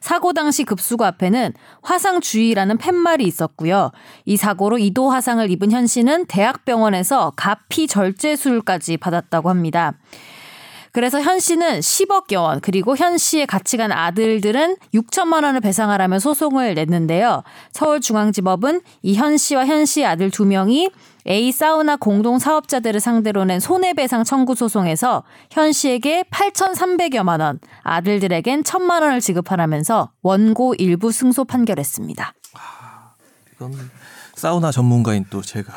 [0.00, 3.92] 사고 당시 급수구 앞에는 화상 주의라는 팻말이 있었고요.
[4.24, 9.94] 이 사고로 2도 화상을 입은 현 씨는 대학병원에서 가피 절제술까지 받았다고 합니다.
[10.96, 16.74] 그래서 현 씨는 10억여 원 그리고 현 씨의 같이 간 아들들은 6천만 원을 배상하라며 소송을
[16.74, 17.42] 냈는데요.
[17.72, 20.90] 서울중앙지법은 이 현 씨와 현 씨의 아들 두 명이
[21.28, 29.02] A 사우나 공동 사업자들을 상대로 낸 손해배상 청구 소송에서 현 씨에게 8,300여만 원, 아들들에겐 1천만
[29.02, 32.32] 원을 지급하라면서 원고 일부 승소 판결했습니다.
[33.54, 33.74] 이건
[34.34, 35.74] 사우나 전문가인 또 제가.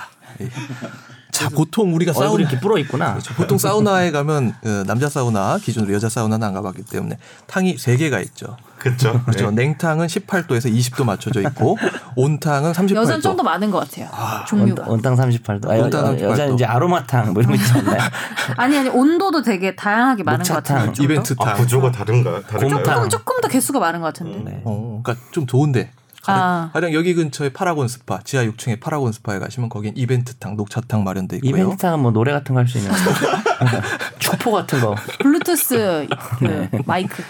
[1.29, 1.37] 예.
[1.37, 3.11] 자 보통 우리가 사우나 이렇게 불어 있구나.
[3.13, 3.33] 그렇죠.
[3.35, 8.19] 보통 사우나에 가면 그 남자 사우나 기준으로 여자 사우나는 안 가봤기 때문에 탕이 세 개가
[8.21, 8.57] 있죠.
[8.79, 9.21] 그렇죠.
[9.25, 9.51] 그렇죠.
[9.51, 11.77] 냉탕은 18도에서 20도 맞춰져 있고
[12.15, 12.95] 온탕은 38도.
[12.95, 14.09] 여자는 좀 더 많은 것 같아요.
[14.47, 14.85] 종류가.
[14.87, 15.69] 온탕 38도.
[15.69, 16.21] 아, 여, 38도.
[16.21, 18.01] 여자는 이제 아로마탕 뭐 이런 거 있지 않나요?
[18.57, 20.91] 아니 아니 온도도 되게 다양하게 많은 것 같아요.
[21.01, 21.49] 이벤트 탕.
[21.49, 22.41] 아 구조가 다른가?
[22.41, 22.83] 다른가요?
[22.83, 24.39] 조금 조금 더 개수가 많은 것 같은데.
[24.51, 24.61] 네.
[24.65, 25.91] 어, 그러니까 좀 좋은데.
[26.29, 26.69] 아.
[26.73, 31.49] 가령 여기 근처에 파라곤 스파, 지하 6층에 파라곤 스파에 가시면 거긴 이벤트탕, 녹차탕 마련돼 있고요.
[31.49, 32.91] 이벤트탕은 뭐 노래 같은 거 할 수 있는
[34.19, 36.07] 축포 같은 거 블루투스
[36.39, 37.23] 그 마이크.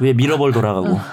[0.00, 1.00] 위에 미러볼 돌아가고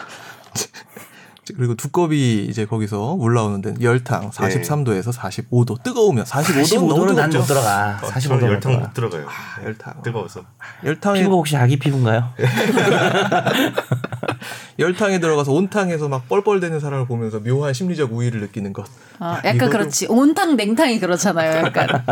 [1.58, 7.40] 그리고 두꺼비 이제 거기서 올라오는데 열탕 43도에서 45도 뜨거우면 45도는 45도는 너무 난 뜨겁죠.
[7.40, 8.00] 못 들어가.
[8.02, 9.10] 어, 45도 저는 열탕 못못 들어가.
[9.18, 9.28] 들어가요.
[9.60, 10.02] 네, 열탕.
[10.04, 10.42] 뜨거워서.
[10.84, 12.34] 열탕에 피부가 혹시 아기 피부인가요?
[14.80, 18.86] 열탕에 들어가서 온탕에서 막 뻘뻘대는 사람을 보면서 묘한 심리적 우위를 느끼는 것.
[19.20, 20.08] 아, 이거를- 약간 그렇지.
[20.10, 21.66] 온탕 냉탕이 그렇잖아요.
[21.66, 21.88] 약간.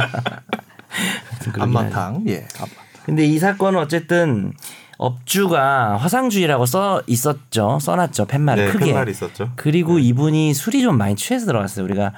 [1.59, 2.23] 안마탕.
[2.27, 2.45] 예.
[2.55, 2.75] 안마탕.
[3.05, 4.51] 근데 이 사건은 어쨌든
[4.97, 7.79] 업주가 화상주의라고 써 있었죠.
[7.81, 8.25] 써놨죠.
[8.25, 8.85] 팻말을 네, 크게.
[8.85, 9.51] 팻말이 있었죠.
[9.55, 11.85] 그리고 이분이 술이 좀 많이 취해서 들어갔어요.
[11.85, 12.13] 우리가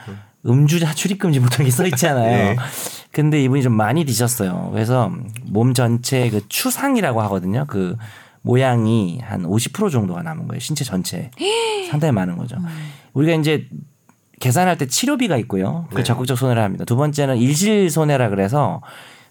[0.45, 2.53] 음주자 출입금지 보통 이렇게 써 있잖아요.
[2.55, 2.57] 네.
[3.11, 4.69] 근데 이분이 좀 많이 드셨어요.
[4.71, 5.11] 그래서
[5.45, 7.65] 몸 전체 그 추상이라고 하거든요.
[7.67, 7.97] 그
[8.41, 10.59] 모양이 한 50% 정도가 남은 거예요.
[10.59, 11.31] 신체 전체.
[11.91, 12.57] 상당히 많은 거죠.
[13.13, 13.67] 우리가 이제
[14.39, 15.87] 계산할 때 치료비가 있고요.
[15.89, 16.03] 그 네.
[16.03, 16.85] 적극적 손해를 합니다.
[16.85, 18.81] 두 번째는 일실 손해라 그래서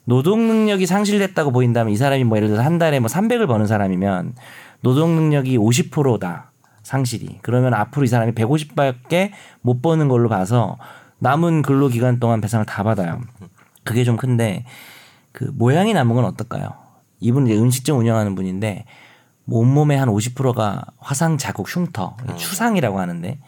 [0.09, 4.37] 노동 능력이 상실됐다고 보인다면 이 사람이 뭐 예를 들어서 한 달에 뭐 300을 버는 사람이면
[4.81, 6.51] 노동 능력이 50%다.
[6.83, 7.41] 상실이.
[7.43, 10.79] 그러면 앞으로 이 사람이 150밖에 못 버는 걸로 봐서
[11.19, 13.21] 남은 근로 기간 동안 배상을 다 받아요.
[13.85, 14.65] 그게 좀 큰데
[15.33, 16.71] 그 모양이 남은 건 어떨까요?
[17.21, 18.87] 이분은 이제 음식점 운영하는 분인데
[19.47, 23.39] 온몸의 한 50%가 화상 자국 흉터, 추상이라고 하는데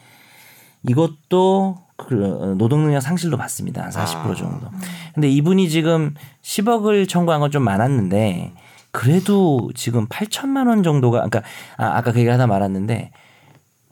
[0.87, 3.83] 이것도 그 노동능력 상실도 받습니다.
[3.83, 4.67] 한 40% 정도.
[5.13, 8.53] 근데 이분이 지금 10억을 청구한 건 좀 많았는데
[8.91, 11.41] 그래도 지금 8천만 원 정도가 그러니까
[11.77, 13.11] 아, 아까 그 얘기를 하다 말았는데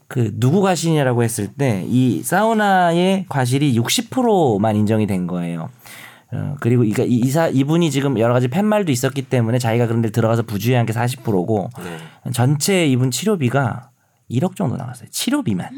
[0.07, 5.69] 그 누구 과실이냐라고 했을 때 이 사우나의 과실이 60%만 인정이 된 거예요.
[6.31, 10.43] 어, 그리고 이가 이사 이분이 지금 여러 가지 팻말도 있었기 때문에 자기가 그런 데 들어가서
[10.43, 12.31] 부주의한 게 40%고 네.
[12.33, 13.89] 전체 이분 치료비가
[14.29, 15.09] 1억 정도 나왔어요.
[15.09, 15.69] 치료비만.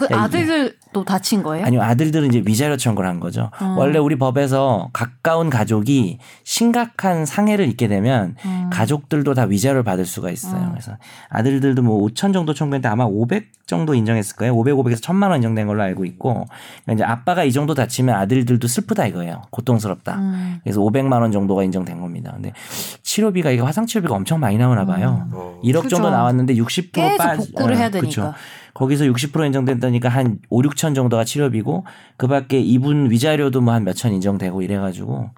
[0.00, 1.66] 그 야, 아들들도 다친 거예요?
[1.66, 3.50] 아니요 아들들은 이제 위자료 청구를 한 거죠.
[3.76, 8.34] 원래 우리 법에서 가까운 가족이 심각한 상해를 입게 되면
[8.70, 10.68] 가족들도 다 위자료를 받을 수가 있어요.
[10.70, 10.96] 그래서
[11.28, 14.52] 아들들도 뭐 5천 정도 청구했는데 아마 500 정도 인정했을 거예요.
[14.54, 16.46] 500, 500에서 1천만 원 인정된 걸로 알고 있고
[16.84, 19.42] 그러니까 이제 아빠가 이 정도 다치면 아들들도 슬프다 이거예요.
[19.50, 20.16] 고통스럽다.
[20.16, 20.58] 음.
[20.64, 22.32] 그래서 500만 원 정도가 인정된 겁니다.
[22.34, 22.52] 근데
[23.02, 25.28] 치료비가 이게 화상 치료비가 엄청 많이 나오나 봐요.
[25.32, 25.60] 어.
[25.62, 26.10] 1억 정도.
[26.10, 28.00] 나왔는데 60% 계속 빠지 복구를 해야 어, 그쵸.
[28.22, 28.34] 되니까.
[28.80, 31.84] 거기서 60% 인정된다니까 한 5, 6천 정도가 치료비고
[32.16, 35.28] 그 밖에 이분 위자료도 뭐 한 몇 천 인정되고 이래 가지고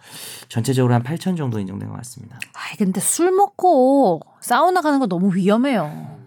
[0.48, 2.38] 전체적으로 한 8천 정도 인정된 것 같습니다.
[2.55, 6.20] 아이 근데 술 먹고 사우나 가는 거 너무 위험해요.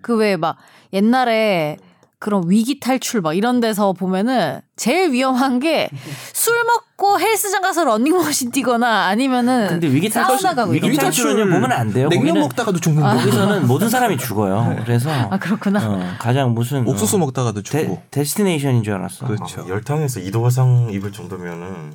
[0.00, 0.56] 그 왜 막
[0.94, 1.76] 옛날에
[2.18, 5.90] 그런 위기 탈출 막 이런 데서 보면은 제일 위험한 게
[6.32, 6.85] 술 먹고
[7.18, 11.02] 헬스장 가서 러닝머신 뛰거나 아니면은 근데 위기 탈출 위기 거.
[11.02, 12.08] 탈출은 보면 안 돼요.
[12.08, 13.16] 냉면 거기는 먹다가도 죽는다.
[13.16, 14.76] 거기서는 모든 사람이 죽어요.
[14.84, 15.80] 그래서 아 그렇구나.
[15.86, 18.02] 어, 가장 무슨 옥수수 어, 먹다가도 데, 죽고.
[18.10, 19.26] 데 스티네이션인 줄 알았어.
[19.26, 19.62] 그렇죠.
[19.62, 21.92] 아, 열탕에서 이도 화상 입을 정도면은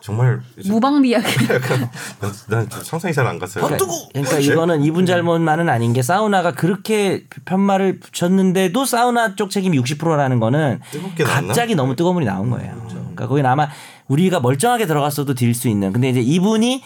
[0.00, 1.26] 정말 무방비하게.
[1.54, 1.88] 약간
[2.48, 3.64] 난좀 상상이 잘 안 갔어요.
[3.64, 10.40] 그러니까, 그러니까 이거는 이분 잘못만은 아닌 게 사우나가 그렇게 편말을 붙였는데도 사우나 쪽 책임이 60%라는
[10.40, 10.80] 거는?
[11.24, 12.74] 갑자기 너무 뜨거운 물이 나온 거예요.
[12.88, 13.68] 그러니까 거긴 아마
[14.08, 15.92] 우리가 멀쩡하게 들어갔어도 딜 수 있는.
[15.92, 16.82] 근데 이제 이분이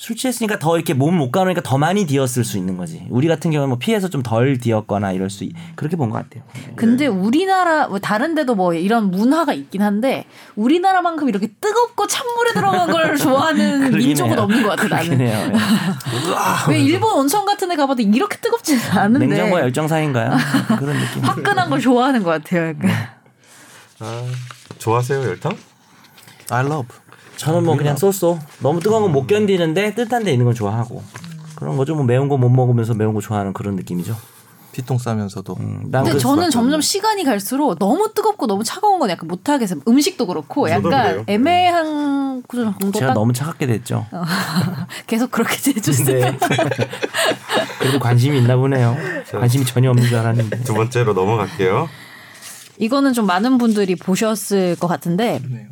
[0.00, 3.04] 술 취했으니까 더 이렇게 몸 못 가놓으니까 더 많이 디었을 수 있는 거지.
[3.10, 6.44] 우리 같은 경우는 뭐 피해서 좀 덜 디었거나 이럴 수 있- 그렇게 본 것 같아요.
[6.76, 12.90] 근데 우리나라 뭐 다른 데도 뭐 이런 문화가 있긴 한데 우리나라만큼 이렇게 뜨겁고 찬물에 들어간
[12.92, 14.40] 걸 좋아하는 민족은 해요.
[14.42, 15.20] 없는 것 같아 나는.
[15.20, 15.52] 해요.
[15.52, 16.70] 예.
[16.72, 20.30] 왜 일본 온천 같은 데 가봐도 이렇게 뜨겁지는 않은데 냉정과 열정 사이인가요?
[20.78, 21.24] 그런 느낌.
[21.24, 22.68] 화끈한 걸 좋아하는 것 같아요.
[22.68, 22.90] 약간.
[23.98, 24.24] 아,
[24.78, 25.56] 좋아하세요 열탕?
[26.50, 26.86] I love.
[27.38, 31.02] 저는 뭐 그냥 쏘쏘 너무 뜨거운 건 못 견디는데 뜨뜻한 데 있는 건 좋아하고
[31.56, 31.94] 그런 거죠.
[31.94, 34.16] 뭐 매운 거 못 먹으면서 매운 거 좋아하는 그런 느낌이죠.
[34.72, 39.10] 피통 싸면서도 음, 난 근데 그- 저는 점점 시간이 갈수록 너무 뜨겁고 너무 차가운 건
[39.10, 39.80] 약간 못하겠어요.
[39.88, 41.24] 음식도 그렇고 약간 그래요.
[41.26, 44.06] 애매한 그 정도 제가 딱 너무 차갑게 됐죠.
[45.08, 46.20] 계속 그렇게 해주세요.
[46.30, 46.38] 네.
[47.80, 48.96] 그래도 관심이 있나 보네요.
[49.32, 50.60] 관심이 전혀 없는 줄 알았는데.
[50.62, 51.88] 두 번째로 넘어갈게요.
[52.78, 55.66] 이거는 좀 많은 분들이 보셨을 것 같은데 네.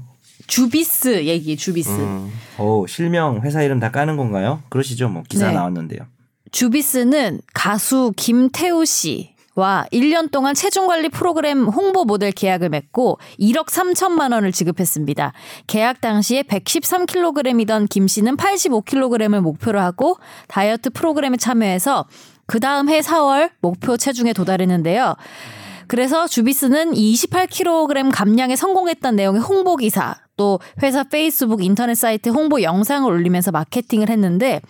[0.46, 1.90] 주비스 얘기 주비스.
[1.90, 4.62] 음, 오 실명 회사 이름 다 까는 건가요?
[4.68, 5.09] 그러시죠.
[5.09, 5.54] 뭐 기사 네.
[5.54, 6.00] 나왔는데요.
[6.52, 13.68] 주비스는 가수 김태우 씨 와 1년 동안 체중 관리 프로그램 홍보 모델 계약을 맺고 1억
[13.68, 15.32] 3천만 원을 지급했습니다.
[15.66, 22.06] 계약 당시에 113kg이던 김 씨는 85kg을 목표로 하고 다이어트 프로그램에 참여해서
[22.46, 25.16] 그 다음 해 4월 목표 체중에 도달했는데요.
[25.88, 33.11] 그래서 주비스는 28kg 감량에 성공했던 내용의 홍보 기사, 또 회사 페이스북 인터넷 사이트 홍보 영상을
[33.11, 34.61] 올리면서 마케팅을 했는데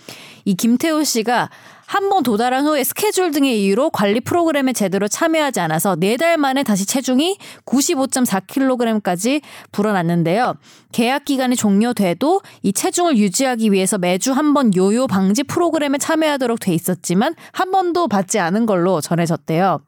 [0.45, 1.51] 이 김태우 씨가
[1.87, 6.65] 한 번 도달한 후에 스케줄 등의 이유로 관리 프로그램에 제대로 참여하지 않아서 네 달 만에
[6.65, 10.55] 다시 체중이 95.4kg까지 불어났는데요.
[10.91, 16.73] 계약 기간이 종료돼도 이 체중을 유지하기 위해서 매주 한 번 요요 방지 프로그램에 참여하도록 돼
[16.75, 19.81] 있었지만 한 번도 받지 않은 걸로 전해졌대요.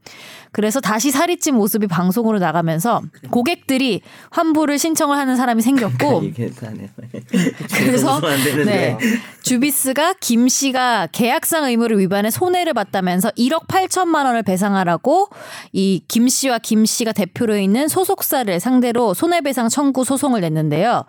[0.52, 6.22] 그래서 다시 살이 찐 모습이 방송으로 나가면서 고객들이 환불을 신청을 하는 사람이 생겼고
[6.60, 6.88] 다네요.
[7.76, 8.20] 그래서.
[8.64, 8.98] 네.
[9.42, 15.28] 주비스가 김 씨가 계약상 의무를 위반해 손해를 봤다면서 1억 8천만 원을 배상하라고
[15.72, 21.04] 이 김 씨와 김 씨가 대표로 있는 소속사를 상대로 손해배상 청구 소송을 냈는데요.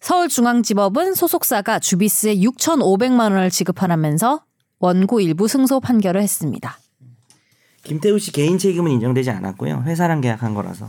[0.00, 4.42] 서울중앙지법은 소속사가 주비스에 6,500만 원을 지급하라면서
[4.78, 6.78] 원고 일부 승소 판결을 했습니다.
[7.84, 9.84] 김태우 씨 개인 책임은 인정되지 않았고요.
[9.86, 10.88] 회사랑 계약한 거라서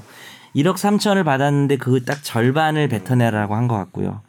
[0.56, 4.22] 1억 3천을 받았는데 그 딱 절반을 뱉어내라고 한 것 같고요.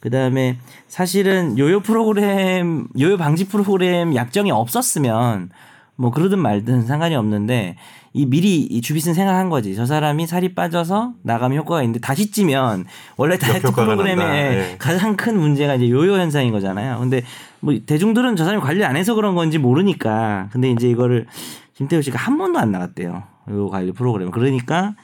[0.00, 5.50] 그 다음에 사실은 요요 프로그램, 요요 방지 프로그램 약정이 없었으면
[5.96, 7.76] 뭐 그러든 말든 상관이 없는데
[8.12, 9.74] 이 미리 이 주비스는 생각한 거지.
[9.74, 12.84] 저 사람이 살이 빠져서 나가면 효과가 있는데 다시 찌면
[13.16, 14.26] 원래 다이어트 프로그램의.
[14.26, 14.76] 예.
[14.78, 16.98] 가장 큰 문제가 이제 요요 현상인 거잖아요.
[16.98, 17.22] 근데
[17.60, 20.48] 뭐 대중들은 저 사람이 관리 안 해서 그런 건지 모르니까.
[20.52, 21.26] 근데 이제 이거를
[21.82, 23.24] 김태우 씨가 한 번도 안 나갔대요.
[23.50, 24.30] 요 관리 프로그램.
[24.30, 24.94] 그러니까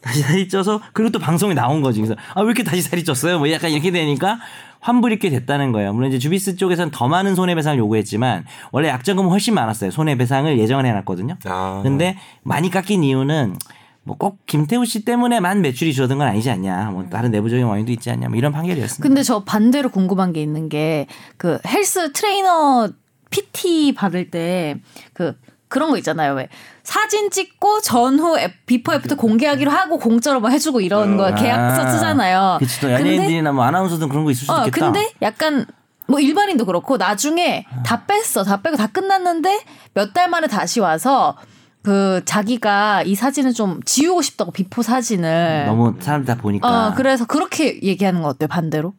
[0.00, 2.00] 다시 살이 쪄서 그리고 또 방송에 나온 거지.
[2.00, 3.38] 그래서 아 왜 이렇게 다시 살이 쪘어요?
[3.38, 4.38] 뭐 약간 이렇게 되니까
[4.80, 5.92] 환불이 꽤 됐다는 거예요.
[5.92, 9.90] 물론 이제 주비스 쪽에서는 더 많은 손해배상을 요구했지만 원래 약정금은 훨씬 많았어요.
[9.90, 11.36] 손해배상을 예정을 해놨거든요.
[11.46, 11.80] 아.
[11.82, 13.56] 근데 많이 깎인 이유는
[14.04, 16.90] 뭐 꼭 김태우 씨 때문에만 매출이 줄어든 건 아니지 않냐.
[16.90, 18.28] 뭐 다른 내부적인 원인도 있지 않냐.
[18.28, 19.02] 뭐 이런 판결이었습니다.
[19.02, 21.06] 근데 저 반대로 궁금한 게 있는 게
[21.38, 22.90] 그 헬스 트레이너
[23.30, 25.36] PT 받을 때그
[25.74, 26.34] 그런 거 있잖아요.
[26.34, 26.48] 왜
[26.84, 32.58] 사진 찍고 전후 애- before after 공개하기로 하고 공짜로 뭐 해주고 이런 거 계약서 쓰잖아요.
[32.60, 34.86] 그치 또 근데 연예인들이나 뭐 아나운서든 그런 거 있을 수도 어 있겠다.
[34.92, 35.66] 근데 약간
[36.06, 38.44] 뭐 일반인도 그렇고 나중에 다 뺐어.
[38.44, 39.60] 다 빼고 다 끝났는데
[39.94, 41.36] 몇 달 만에 다시 와서
[41.82, 46.68] 그 자기가 이 사진을 좀 지우고 싶다고 before 사진을 너무 사람들 다 보니까.
[46.88, 48.94] 어 그래서 그렇게 얘기하는 거 어때요 반대로?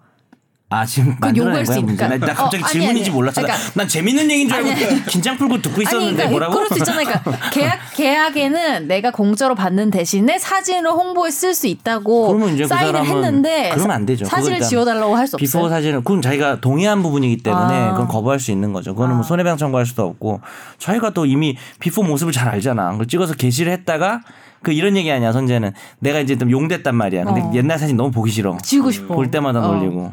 [0.76, 2.08] 아 지금 만들어낸 요구할 수 거야 문제.
[2.08, 2.26] 나, 있으니까.
[2.28, 3.16] 나 갑자기 어, 아니, 질문인지 아니.
[3.16, 3.42] 몰랐어.
[3.42, 5.06] 나- 그러니까- 난 재밌는 얘기인 줄 알고 아니.
[5.06, 6.54] 긴장 풀고 듣고 있었는데 아니, 그러니까 뭐라고?
[6.54, 7.06] 그럴 수 있잖아요.
[7.06, 12.92] 그러니까 계약 계약에는 내가 공짜로 받는 대신에 사진을 홍보에 쓸 수 있다고 그러면 그 사인을
[12.92, 14.26] 사람은 했는데 그러면 안 되죠.
[14.26, 15.70] 사진을 지워달라고 할수 before 없어요.
[15.70, 17.92] 사진은 그건 자기가 동의한 부분이기 때문에 아.
[17.92, 18.94] 그건 거부할 수 있는 거죠.
[18.96, 20.42] 그거는 뭐 손해배상 청구할 수도 없고
[20.80, 22.92] 자기가 또 이미 before 모습을 잘 알잖아.
[22.92, 24.22] 그걸 찍어서 게시를 했다가
[24.62, 27.24] 그 이런 얘기 아니야 선재는 내가 이제 좀 용됐단 말이야.
[27.26, 27.52] 근데 어.
[27.54, 28.58] 옛날 사진 너무 보기 싫어.
[28.64, 29.14] 지우고 싶어.
[29.14, 29.74] 볼 때마다 어.
[29.74, 30.12] 놀리고.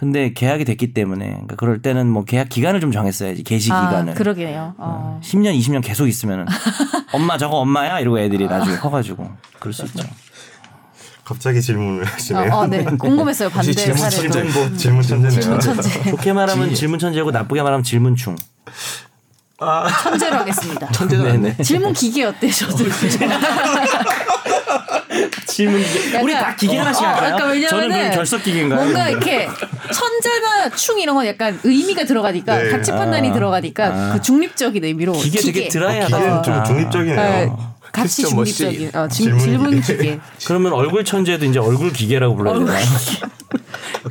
[0.00, 4.14] 근데 계약이 됐기 때문에 그러니까 그럴 때는 뭐 계약 기간을 좀 정했어야지 게시 아, 기간을.
[4.14, 4.72] 그러게요.
[4.78, 5.20] 어.
[5.22, 6.46] 10년, 20년 계속 있으면은
[7.12, 10.02] 엄마 저거 엄마야 이러고 애들이 나중에 커가지고 그럴 수 있죠.
[11.22, 12.50] 갑자기 질문을 어, 하시네요.
[12.50, 12.82] 어, 네.
[12.82, 13.50] 궁금했어요.
[13.50, 14.32] 반대 질문 사례도.
[14.32, 15.38] 천재, 뭐 질문 천재네요.
[15.38, 16.10] 질문 천재.
[16.10, 18.36] 좋게 말하면 질문 천재고 나쁘게 말하면 질문충.
[20.02, 20.86] 천재로 하겠습니다.
[21.08, 21.58] 네네.
[21.62, 22.84] 질문 기계 어때 저도
[25.46, 26.18] 질문 기계.
[26.20, 27.50] 우리 다 기계 하나씩 어, 할까요?
[27.52, 28.80] 왜냐면은 저는 그럼 결석 기계인가요?
[28.80, 29.48] 뭔가 이렇게
[29.92, 32.70] 천재나 충 이런 건 약간 의미가 들어가니까 네.
[32.70, 33.32] 가치 판단이 아.
[33.32, 34.12] 들어가니까 아.
[34.14, 36.16] 그 중립적인 의미로 기계 되게 드라이하다.
[36.16, 37.16] 기계는 좀 중립적이네요.
[37.16, 37.52] 네,
[37.92, 38.56] 가치 퀘스천 머신.
[38.70, 39.96] 중립적인 어, 질- 질문 질문 기계.
[39.96, 40.20] 기계.
[40.46, 42.86] 그러면 얼굴 천재도 이제 얼굴 기계라고 불러야 되나요?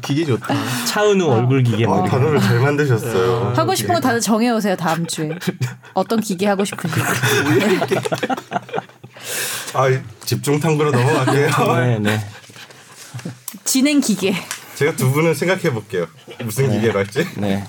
[0.04, 0.54] 기계 좋다.
[0.86, 2.12] 차은우 얼굴 기계 아, 막 이렇게.
[2.12, 3.54] 단어를 잘 만드셨어요.
[3.56, 5.30] 하고 싶은 거 다들 정해 오세요 다음 주에
[5.94, 7.00] 어떤 기계 하고 싶은지.
[9.74, 9.88] 아,
[10.26, 11.50] 집중 탐구로 넘어갈게요.
[11.80, 12.20] 네, 네.
[13.64, 14.34] 진행 기계.
[14.76, 16.08] 제가 두 분은 생각해 볼게요.
[16.44, 17.26] 무슨 기계로 할지.
[17.38, 17.64] 네.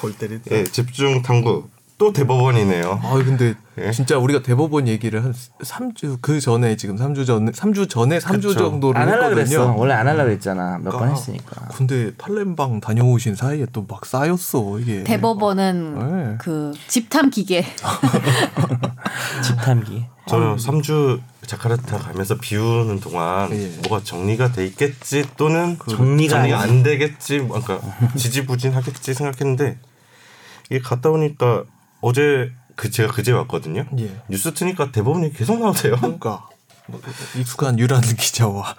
[0.00, 0.44] 골 때리다.
[0.54, 1.68] 예, 집중 탐구.
[1.98, 2.98] 또 대법원이네요.
[3.04, 3.90] 아 근데 예?
[3.90, 8.54] 진짜 우리가 대법원 얘기를 한 3주 그 전에 지금 3주 전에 3주 전에 3주 그쵸.
[8.54, 9.50] 정도를 안 하려고 그랬어.
[9.50, 9.78] 했거든요.
[9.78, 10.78] 원래 안 하려고 그랬잖아.
[10.78, 11.68] 몇번 아, 했으니까.
[11.74, 15.04] 근데 팔렘방 다녀오신 사이에 또 막 쌓였어 이게.
[15.04, 16.36] 대법원은 네.
[16.40, 17.66] 그 집탐 기계.
[19.44, 20.06] 집탐기.
[20.30, 23.66] 저는 3주 자카르타 가면서 비우는 동안 예.
[23.88, 29.78] 뭐가 정리가 돼 있겠지 또는 정리가 정리가 아니- 안 되겠지 뭐 그러니까 지지부진하겠지 생각했는데
[30.70, 31.64] 이게 갔다 오니까
[32.00, 33.84] 어제 그 제가 그제 왔거든요.
[33.98, 34.22] 예.
[34.28, 35.96] 뉴스 트니까 대법원이 계속 나오세요.
[35.96, 36.48] 그러니까
[36.86, 37.00] 뭐
[37.36, 38.74] 익숙한 유란 기자와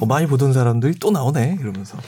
[0.00, 1.98] 어, 많이 보던 사람들이 또 나오네 이러면서.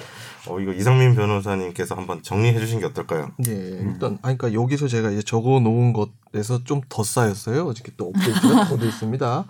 [0.46, 3.30] 어, 이거 이상민 변호사님께서 한번 정리해 주신 게 어떨까요?
[3.46, 7.64] 예, 일단 아니 그러니까 여기서 제가 이제 적어 놓은 것에서 좀 더 쌓였어요.
[7.66, 9.44] 어저께 또 업데이트가 더돼 있습니다.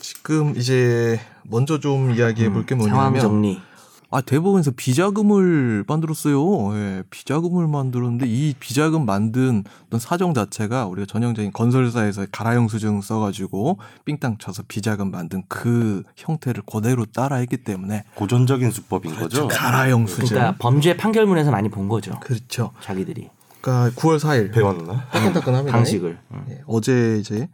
[0.00, 3.60] 지금 이제 먼저 좀 이야기해 볼게 상황 뭐냐면 정리.
[4.10, 6.74] 아 대법원에서 비자금을 만들었어요.
[6.76, 14.38] 예, 비자금을 만들었는데 이 비자금 만든 어떤 사정 자체가 우리가 전형적인 건설사에서 가라영수증 써가지고 삥땅
[14.38, 19.46] 쳐서 비자금 만든 그 형태를 그대로 따라했기 때문에 고전적인 수법인 거죠.
[19.48, 20.28] 가라영수증.
[20.28, 22.18] 그러니까 범죄 판결문에서 많이 본 거죠.
[22.20, 22.72] 그렇죠.
[22.80, 23.28] 자기들이
[23.60, 25.04] 그러니까 9월 4일 배웠나?
[25.10, 25.76] 따끈따끈합니다.
[25.76, 26.18] 방식을.
[26.30, 26.46] 음.
[26.48, 27.50] 예, 어제 이제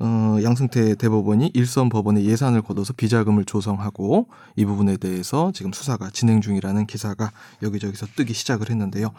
[0.00, 6.40] 어, 양승태 대법원이 일선 법원에 예산을 걷어서 비자금을 조성하고 이 부분에 대해서 지금 수사가 진행
[6.40, 7.30] 중이라는 기사가
[7.62, 9.10] 여기저기서 뜨기 시작을 했는데요.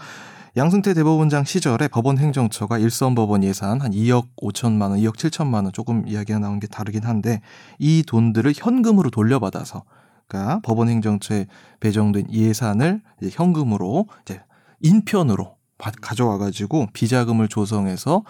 [0.58, 5.72] 양승태 대법원장 시절에 법원 행정처가 일선 법원 예산 한 2억 5천만 원, 2억 7천만 원
[5.74, 7.42] 조금 이야기가 나온 게 다르긴 한데
[7.78, 9.84] 이 돈들을 현금으로 돌려받아서
[10.28, 11.48] 그러니까 법원 행정처에
[11.82, 14.42] 배정된 예산을 이제 현금으로 이제
[14.82, 18.24] 인편으로 받- 가져와 가지고 비자금을 조성해서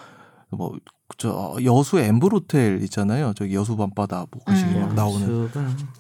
[0.50, 0.74] 뭐
[1.18, 3.34] 저 여수 엠브로텔 있잖아요.
[3.36, 4.82] 저기 여수 밤바다 뭐 거기 음.
[4.82, 5.50] 막 나오는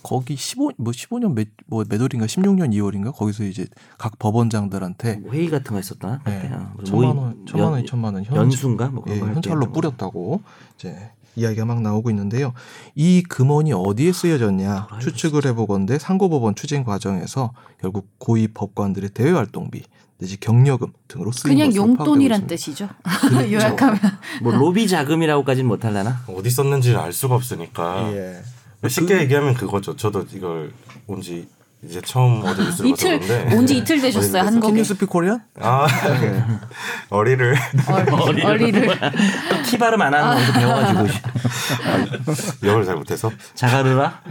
[0.03, 3.65] 거기 15 뭐 15년 몇 뭐몇 월인가 16년 2월인가 거기서 이제
[3.97, 6.21] 각 법원장들한테 뭐 회의 같은 거 있었다.
[6.25, 6.49] 네.
[6.51, 9.71] 아, 그리고 천만 원, 천만 원, 연- 이천만 원 현, 연수인가 뭐 그런 예, 현찰로
[9.71, 10.41] 뿌렸다고
[10.77, 12.53] 이제 이야기가 막 나오고 있는데요.
[12.95, 19.83] 이 금원이 어디에 쓰여졌냐 추측을 해보건데 상고법원 추진 과정에서 결국 고위 법관들의 대외 활동비
[20.17, 22.89] 내지 경력금 등으로 쓰인 그냥 용돈이란 뜻이죠.
[23.21, 23.51] 그렇죠.
[23.51, 23.99] 요약하면
[24.41, 26.23] 뭐 로비 자금이라고까지는 못하려나?
[26.27, 28.11] 어디 썼는지를 알 수가 없으니까.
[28.13, 28.41] 예.
[28.87, 29.95] 쉽게 얘기하면 그거죠.
[29.95, 30.71] 저도 이걸
[31.07, 31.47] 온지
[31.87, 33.55] 이제 처음 어제 뉴스를 이틀 봤었는데.
[33.55, 35.41] 온지 이틀 되셨어요 한국에 킹뉴스피 코리안?
[35.61, 35.87] 아
[37.09, 37.55] 어리를.
[38.27, 38.99] 어리, 어리를.
[39.65, 41.07] 키 발음 안 하는 거 배워가지고.
[42.63, 43.31] 영어를 잘 못해서?
[43.53, 44.21] 자가르라?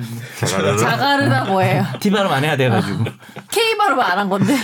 [0.40, 1.84] 자가르를 자가르다 뭐예요?
[2.00, 3.04] 티 발음 안 해야 돼가지고.
[3.50, 4.54] K 발음 안 한 건데?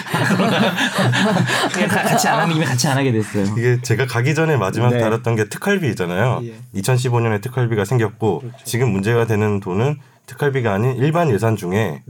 [1.73, 3.45] 그냥 가- 같이 안 하면 이미 같이 안 하게 됐어요.
[3.57, 4.99] 이게 제가 가기 전에 마지막 네.
[5.01, 6.41] 다뤘던 게 특활비잖아요.
[6.45, 6.81] 예.
[6.81, 12.03] 2015년에 특활비가 생겼고 지금 문제가 되는 돈은 특활비가 아닌 일반 예산 중에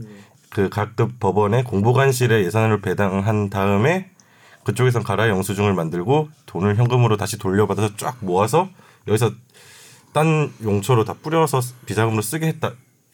[0.51, 4.11] 그 각급 법원의 공보관실에 예산을 배당한 다음에
[4.63, 8.69] 그쪽에선 가라 영수증을 만들고 돈을 현금으로 다시 돌려받아서 쫙 모아서
[9.07, 9.31] 여기서
[10.13, 12.73] 딴 용처로 다 뿌려서 비자금으로 쓰게 했다.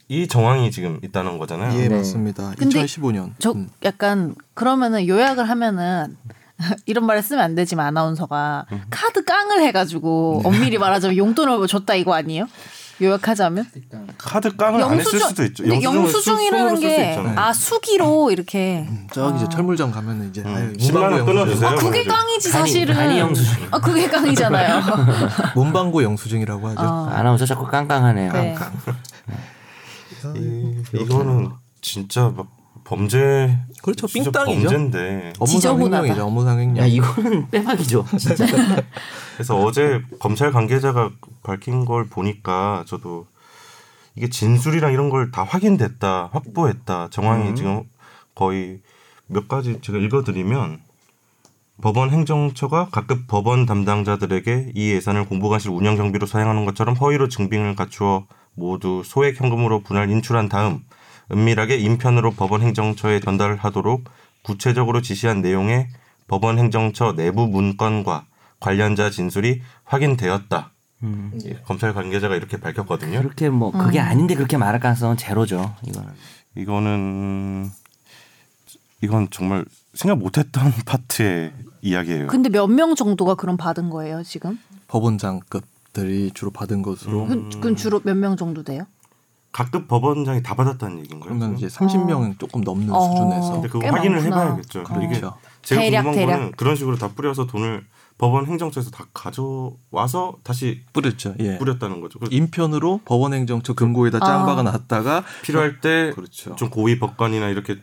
[0.09, 1.77] 이 정황이 지금 있다는 거잖아요.
[1.79, 1.97] 예 네.
[1.97, 2.53] 맞습니다.
[2.57, 3.33] 근데 2015년.
[3.39, 3.69] 저 음.
[3.83, 6.17] 약간 그러면은 요약을 하면은
[6.87, 12.47] 이런 말을 쓰면 안 되지만 아나운서가 카드 깡을 해가지고 엄밀히 말하자면 용돈을 줬다 이거 아니에요?
[13.01, 13.67] 요약하자면
[14.17, 15.67] 카드 깡을 안 했을 수도 있죠.
[15.69, 17.15] 영수증이라는 게.
[17.35, 21.69] 아 수기로 이렇게 저기 이제 철물점 가면은 이제 아유, 10만 원 문방구 끊어주세요.
[21.71, 21.87] 영수증.
[21.87, 22.03] 아 그게.
[22.03, 23.67] 깡이지 사실은 간이 영수증.
[23.71, 24.81] 아 그게 깡이잖아요.
[25.55, 26.81] 문방구 영수증이라고 하죠.
[26.81, 27.09] 어.
[27.09, 28.31] 아나운서 자꾸 깡깡하네요.
[28.33, 28.55] 네.
[30.35, 32.47] 이, 이거는 진짜 막
[32.87, 34.07] 범죄 그렇죠.
[34.07, 34.33] 삥땅이죠.
[34.61, 36.03] 범죄인데 업무상 지저분하다.
[36.03, 36.25] 횡령이죠.
[36.25, 36.77] 업무상 횡령.
[36.77, 38.05] 야 이거는 빼박이죠.
[38.17, 38.45] 진짜.
[39.35, 41.11] 그래서 어제 검찰 관계자가
[41.43, 43.27] 밝힌 걸 보니까 저도
[44.15, 47.09] 이게 진술이랑 이런 걸 다 확인됐다, 확보했다.
[47.11, 47.83] 정황이 지금
[48.33, 48.79] 거의
[49.27, 50.79] 몇 가지 제가 읽어드리면
[51.81, 58.25] 법원 행정처가 각급 법원 담당자들에게 이 예산을 공보관실 운영 경비로 사용하는 것처럼 허위로 증빙을 갖추어
[58.55, 60.79] 모두 소액 현금으로 분할 인출한 다음
[61.31, 64.03] 은밀하게 인편으로 법원 행정처에 전달하도록
[64.43, 65.87] 구체적으로 지시한 내용의
[66.27, 68.25] 법원 행정처 내부 문건과
[68.59, 70.71] 관련자 진술이 확인되었다.
[71.03, 71.31] 음.
[71.45, 73.19] 예, 검찰 관계자가 이렇게 밝혔거든요.
[73.21, 75.75] 그렇게 뭐 그게 아닌데 그렇게 말할 가능성은 제로죠.
[75.85, 76.09] 이거는.
[76.55, 77.69] 이거는
[79.01, 79.63] 이건 정말
[79.93, 82.27] 생각 못했던 파트의 이야기예요.
[82.27, 84.57] 근데 몇 명 정도가 그럼 받은 거예요 지금?
[84.87, 87.49] 법원장급들이 주로 받은 것으로 음.
[87.51, 88.85] 그, 그럼 주로 몇 명 정도 돼요?
[89.57, 91.29] 각급 법원장이 다 받았다는 얘기인가요?
[91.35, 91.57] 그러면?
[91.57, 93.01] 이제 30명 조금 넘는 어.
[93.09, 94.41] 수준에서 근데 그거 꽤 확인을 많구나.
[94.41, 94.83] 해봐야겠죠.
[94.83, 95.35] 근데 이게 그렇죠.
[95.63, 96.37] 제가 대략, 궁금한 대략.
[96.37, 97.83] 거는 그런 식으로 다 뿌려서 돈을
[98.19, 101.33] 법원 행정처에서 다 가져와서 다시 뿌렸죠.
[101.39, 101.57] 예.
[101.57, 102.19] 뿌렸다는 거죠.
[102.19, 104.25] 그래서 인편으로 법원 행정처 금고에다 아.
[104.27, 106.69] 짱박아 놨다가 필요할 때좀 그렇죠.
[106.69, 107.77] 고위 법관이나 이렇게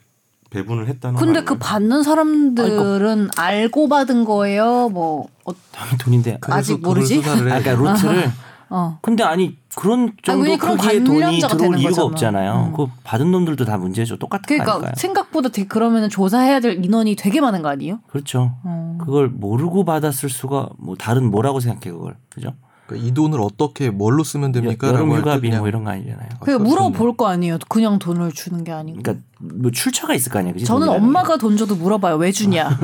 [0.51, 1.59] 배분을 했다는 근데 거 그?
[1.59, 4.91] 받는 사람들은 알고 받은 거예요?
[4.91, 5.51] 뭐 어,
[5.99, 6.39] 돈인데.
[6.43, 7.21] 아직 모르지?
[7.27, 8.31] 아, 그러니까 루트를
[8.77, 8.99] 어.
[9.03, 12.05] 근데 아니 그런 정도 왜냐면 그런 크기의 돈이 들어올 이유가 거잖아.
[12.07, 12.71] 없잖아요.
[12.71, 12.73] 음.
[12.77, 14.17] 그 받은 놈들도 다 문제죠.
[14.17, 14.95] 똑같은 그러니까 거 아닐까요?
[14.97, 18.01] 생각보다 되게 그러면 조사해야 될 인원이 되게 많은 거 아니에요?
[18.09, 18.57] 그렇죠.
[18.65, 18.99] 어.
[19.01, 22.53] 그걸 모르고 받았을 수가 뭐 다른 뭐라고 생각해 그걸 그죠?
[22.87, 24.89] 그러니까 이 돈을 어떻게 뭘로 쓰면 됩니까?
[24.89, 26.29] 여름 휴가비 뭐 이런 거 아니잖아요.
[26.41, 27.59] 그러니까 물어볼 거 아니에요.
[27.69, 29.03] 그냥 돈을 주는 게 아니고.
[29.03, 30.55] 그러니까 뭐 출처가 있을 거 아니에요.
[30.55, 30.67] 그지?
[30.67, 32.17] 저는 엄마가 돈 줘도 물어봐요.
[32.17, 32.79] 왜 주냐?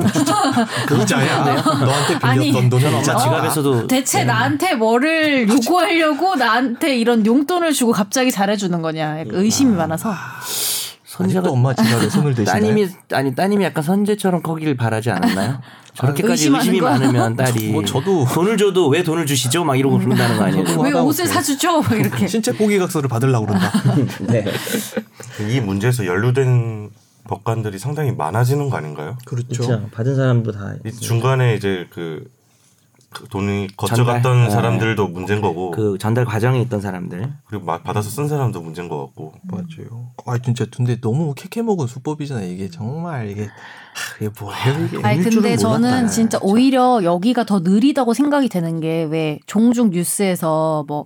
[1.03, 1.55] 이자야.
[1.61, 2.79] 너한테 아니, 빌렸던.
[3.01, 3.11] 이자.
[3.11, 9.19] 엄마 지갑에서도 대체 나한테 뭐를 요구하려고 나한테 이런 용돈을 주고 갑자기 잘해주는 거냐?
[9.19, 10.13] 약간 의심이 많아서.
[11.25, 12.61] 아직도 엄마 지갑에 손을 대시나요?
[12.61, 15.59] 따님이 아니 따님이 약간 선재처럼 커기를 바라지 않았나요?
[15.93, 16.85] 저렇게까지 의심하는 의심이 거?
[16.89, 19.63] 많으면 딸이 뭐 저도- 돈을 줘도 왜 돈을 주시죠?
[19.65, 20.79] 막 이러고 그런다는 거 아니에요?
[20.81, 20.91] 왜.
[20.93, 21.81] 옷을 사주죠?
[21.81, 22.27] 막 이렇게.
[22.27, 23.71] 신체 포기각서를 받으려고 그런다.
[24.27, 24.45] 네.
[25.49, 26.89] 이 문제에서 연루된
[27.27, 29.17] 법관들이 상당히 많아지는 거 아닌가요?
[29.25, 29.87] 그렇죠.
[29.91, 32.31] 받은 사람도 다이 중간에 이제 그, 그
[33.29, 34.49] 돈이 거쳐갔던 전달.
[34.51, 39.05] 사람들도 문제인 거고 그 전달 과정에 있던 사람들 그리고 마- 받아서 쓴 사람도 문제인 거
[39.05, 40.11] 같고 맞아요.
[40.25, 42.49] 아 진짜 근데 너무 캐캐 먹은 수법이잖아요.
[42.49, 44.99] 이게 정말 이게 하, 이게 뭐예요 이게?
[45.05, 46.07] 아니 일 근데 저는 몰랐다.
[46.07, 51.05] 진짜 오히려 여기가 더 느리다고 생각이 되는 게 왜 종종 뉴스에서 뭐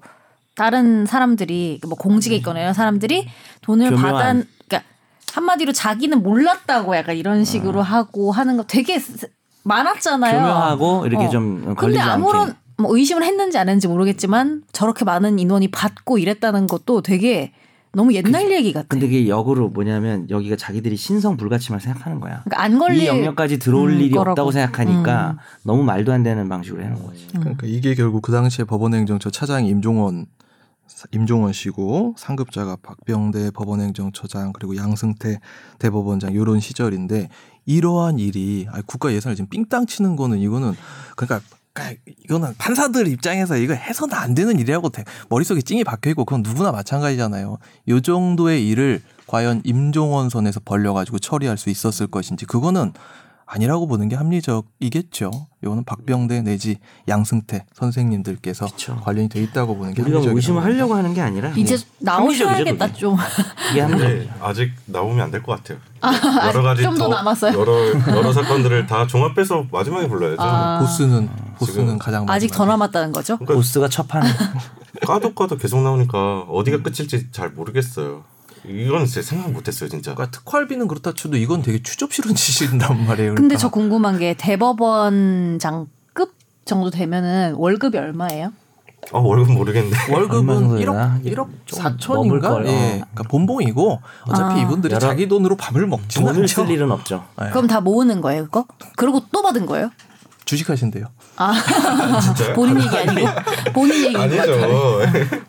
[0.55, 3.27] 다른 사람들이 뭐 공직에 있거나 이런 사람들이
[3.61, 4.13] 돈을 교묘한.
[4.13, 4.33] 받아
[4.67, 4.89] 그러니까
[5.33, 9.27] 한마디로 자기는 몰랐다고 약간 이런 식으로 하고 하는 거 되게 스-
[9.65, 10.39] 많았잖아요.
[10.39, 11.29] 교묘하고 이렇게 어.
[11.29, 16.17] 좀 근데 걸리지 아무런 않게 뭐 의심을 했는지 안 했는지 모르겠지만 저렇게 많은 인원이 받고
[16.17, 17.51] 이랬다는 것도 되게
[17.93, 18.87] 너무 옛날 얘기 같아.
[18.89, 22.41] 근데 그게 역으로 뭐냐면 여기가 자기들이 신성 불가침을 생각하는 거야.
[22.43, 24.31] 그러니까 안 걸릴 이 영역까지 들어올 음, 일이 거라고.
[24.31, 25.37] 없다고 생각하니까 음.
[25.63, 27.27] 너무 말도 안 되는 방식으로 해놓은 거지.
[27.31, 30.25] 그러니까 이게 결국 그 당시에 법원행정처 차장이 임종원
[31.11, 35.39] 임종원 씨고 상급자가 박병대 법원행정처장 그리고 양승태
[35.79, 37.29] 대법원장 이런 시절인데
[37.65, 40.75] 이러한 일이 아니, 국가 예산을 지금 삥땅 치는 거는 이거는
[41.15, 41.41] 그러니까
[42.23, 46.71] 이거는 판사들 입장에서 이거 해서는 안 되는 일이라고 대- 머릿속에 찡이 박혀 있고 그건 누구나
[46.71, 47.57] 마찬가지잖아요.
[47.89, 52.93] 요 정도의 일을 과연 임종원 선에서 벌려가지고 처리할 수 있었을 것인지 그거는
[53.47, 55.31] 아니라고 보는 게 합리적이겠죠.
[55.63, 56.77] 이거는 박병대 내지
[57.07, 58.95] 양승태 선생님들께서 그쵸.
[59.03, 60.75] 관련이 돼 있다고 보는 게 우리가 뭐 합리적이라고 의심을 봅니다.
[60.75, 63.15] 하려고 하는 게 아니라 이제 그냥 나오셔야겠다 좀.
[63.73, 65.77] 근데 아직 나오면 안 될 것 같아요.
[66.47, 67.57] 여러 가지 좀 더 남았어요?
[67.59, 70.41] 여러 여러 사건들을 다 종합해서 마지막에 불러야죠.
[70.41, 70.79] 아.
[70.79, 72.65] 보스는 보스는 가장 아직 더.
[72.65, 73.37] 남았다는 거죠?
[73.37, 74.27] 그러니까 보스가 첫판에
[75.05, 78.23] 까도 까도 계속 나오니까 어디가 끝일지 잘 모르겠어요.
[78.69, 80.13] 이건 제 생각 못했어요 진짜.
[80.13, 83.29] 그러니까 특활비는 그렇다 쳐도 이건 되게 추접스러운 짓이란 말이에요.
[83.35, 83.57] 근데 그러니까.
[83.57, 86.33] 저 궁금한 게 대법원장급
[86.65, 88.51] 정도 되면은 월급이 얼마예요?
[89.11, 89.97] 어 월급 모르겠는데.
[90.11, 91.19] 월급은 정도 1억 되나?
[91.23, 92.13] 1억 좀 4천인가?
[92.15, 92.65] 넘을 걸.
[92.65, 92.71] 예.
[92.71, 92.89] 어.
[93.13, 94.63] 그러니까 본봉이고 어차피 아.
[94.63, 96.65] 이분들이 여러- 자기 돈으로 밥을 먹지는 돈을 않죠.
[96.65, 97.23] 쓸 일은 없죠.
[97.43, 97.49] 예.
[97.51, 98.65] 그럼 다 모으는 거예요, 그거?
[98.95, 99.91] 그리고 또 받은 거예요?
[100.45, 101.05] 주식하신대요.
[101.37, 101.53] 아,
[102.21, 102.53] 진짜요?
[102.53, 103.27] 본인 얘기 아니고
[103.73, 104.99] 본인 얘기인 것 같아요.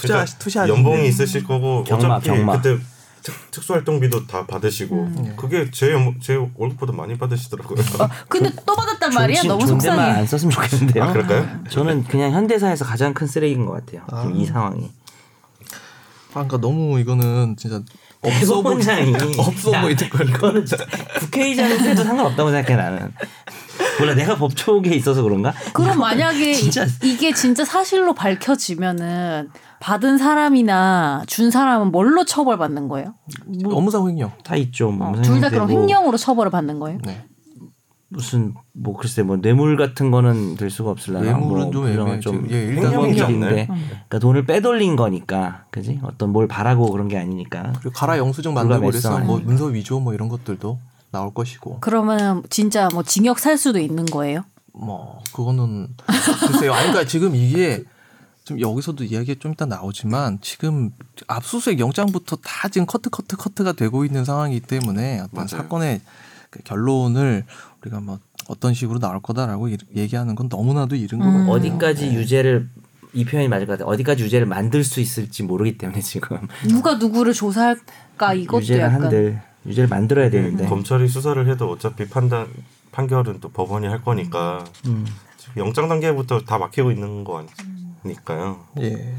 [0.00, 2.60] 투자 투자하시는 연봉이 있으실 거고 경마, 어차피 경마.
[2.60, 2.78] 그때
[3.22, 5.34] 특, 특수활동비도 다 받으시고 음.
[5.36, 7.80] 그게 제, 연- 제 월급보다 많이 받으시더라고요.
[8.00, 9.40] 어, 근데 또 받았단 말이야?
[9.42, 10.00] 존- 너무 속상해.
[10.00, 11.04] 안 썼으면 좋겠는데요.
[11.04, 11.48] 아 그럴까요?
[11.68, 14.02] 저는 그냥 현대사에서 가장 큰 쓰레기인 것 같아요.
[14.10, 14.30] 아.
[14.34, 14.90] 이 상황이.
[16.30, 17.80] 아, 그러니까 너무 이거는 진짜
[18.20, 20.28] 없어 보이 대법원장이 없어 야, 보이는 걸.
[20.28, 20.84] 이거는 진짜
[21.20, 23.12] 국회의장은 해도 상관없다고 생각해 나는.
[23.98, 25.52] 몰라 내가 법조계에 있어서 그런가?
[25.72, 26.86] 그럼 만약에 진짜.
[27.02, 29.48] 이, 게 진짜 사실로 밝혀지면은
[29.80, 33.14] 받은 사람이나 준 사람은 뭘로 처벌받는 거예요?
[33.64, 34.32] 업무상 횡령.
[34.44, 34.90] 다 있죠.
[34.90, 36.98] 뭐 무슨 둘다 근데 그럼 뭐 횡령으로 처벌을 받는 거예요?
[37.04, 37.24] 네.
[38.10, 41.26] 무슨 뭐 글쎄 뭐 뇌물 같은 거는 될 수가 없을라나.
[41.26, 42.20] 뇌물은 뭐좀 그런 애매해.
[42.20, 43.66] 좀 예, 일인데 않나요?
[43.66, 46.00] 그러니까 돈을 빼돌린 거니까, 그지?
[46.02, 47.74] 어떤 뭘 바라고 그런 게 아니니까.
[47.80, 49.40] 그리고 가라 영수증 만들고 그래서 뭐 아니에요.
[49.46, 50.78] 문서 위조 뭐 이런 것들도
[51.10, 51.78] 나올 것이고.
[51.80, 54.44] 그러면 진짜 뭐 징역 살 수도 있는 거예요?
[54.72, 55.88] 뭐 그거는
[56.46, 56.72] 글쎄요.
[56.72, 57.82] 아니 그러니까 지금 이게
[58.44, 60.90] 좀 여기서도 이야기가 좀 이따 나오지만 지금
[61.26, 65.48] 압수수색 영장부터 다 지금 커트 커트 커트가 되고 있는 상황이기 때문에 어떤 맞아요.
[65.48, 66.00] 사건의
[66.50, 67.44] 그 결론을
[67.82, 71.32] 우리가 뭐 어떤 식으로 나올 거다라고 이- 얘기하는 건 너무나도 이른 것 음.
[71.32, 71.50] 같아요.
[71.50, 72.70] 어디까지 유죄를
[73.14, 73.88] 이 표현이 맞을 것 같아요.
[73.88, 76.38] 어디까지 유죄를 만들 수 있을지 모르기 때문에 지금
[76.68, 82.48] 누가 누구를 조사할까 이것도 유죄를 약간 한들 유죄를 만들어야 되는데 검찰이 수사를 해도 어차피 판단
[82.92, 85.06] 판결은 또 법원이 할 거니까 음.
[85.56, 87.44] 영장 단계부터 다 막히고 있는 거
[88.04, 88.64] 아니까요.
[88.80, 89.14] 예.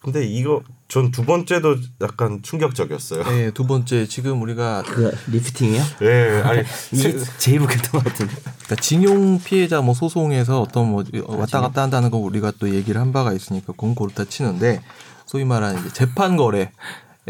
[0.00, 3.22] 근데 이거 전 두 번째도 약간 충격적이었어요.
[3.24, 5.82] 네, 두 번째 지금 우리가 그 리프팅이요?
[6.02, 6.62] 예, 아니
[6.92, 8.34] 이게 제일 웃겼던 것 같은데.
[8.34, 13.12] 그러니까 징용 피해자 뭐 소송에서 어떤 뭐 왔다 갔다 한다는 거 우리가 또 얘기를 한
[13.12, 14.82] 바가 있으니까 그건 고르다 치는데
[15.26, 16.72] 소위 말하는 이제 재판 거래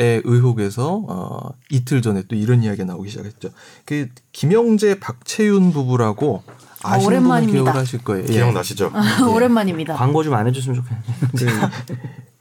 [0.01, 3.51] 의 의혹에서 어 이틀 전에 또 이런 이야기가 나오기 시작했죠.
[3.85, 6.43] 그 김영재 박채윤 부부라고
[6.83, 7.63] 아, 아시는 분은 오랜만입니다.
[7.65, 8.25] 기억을 하실 거예요.
[8.29, 8.33] 예.
[8.33, 8.91] 기억나시죠?
[9.31, 9.95] 오랜만입니다.
[9.95, 11.67] 광고 좀 안 해줬으면 좋겠는데.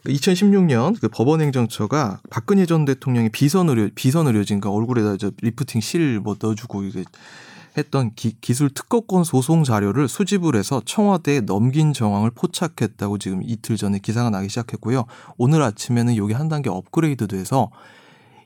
[0.06, 6.20] 2016년 그 법원행정처가 박근혜 전 대통령의 비선 의료 비선 의료진 그 얼굴에다 저 리프팅 실
[6.22, 7.04] 뭐 넣어주고 이게
[7.76, 13.98] 했던 기, 기술 특허권 소송 자료를 수집을 해서 청와대에 넘긴 정황을 포착했다고 지금 이틀 전에
[13.98, 15.04] 기사가 나기 시작했고요.
[15.38, 17.70] 오늘 아침에는 여기 한 단계 업그레이드돼서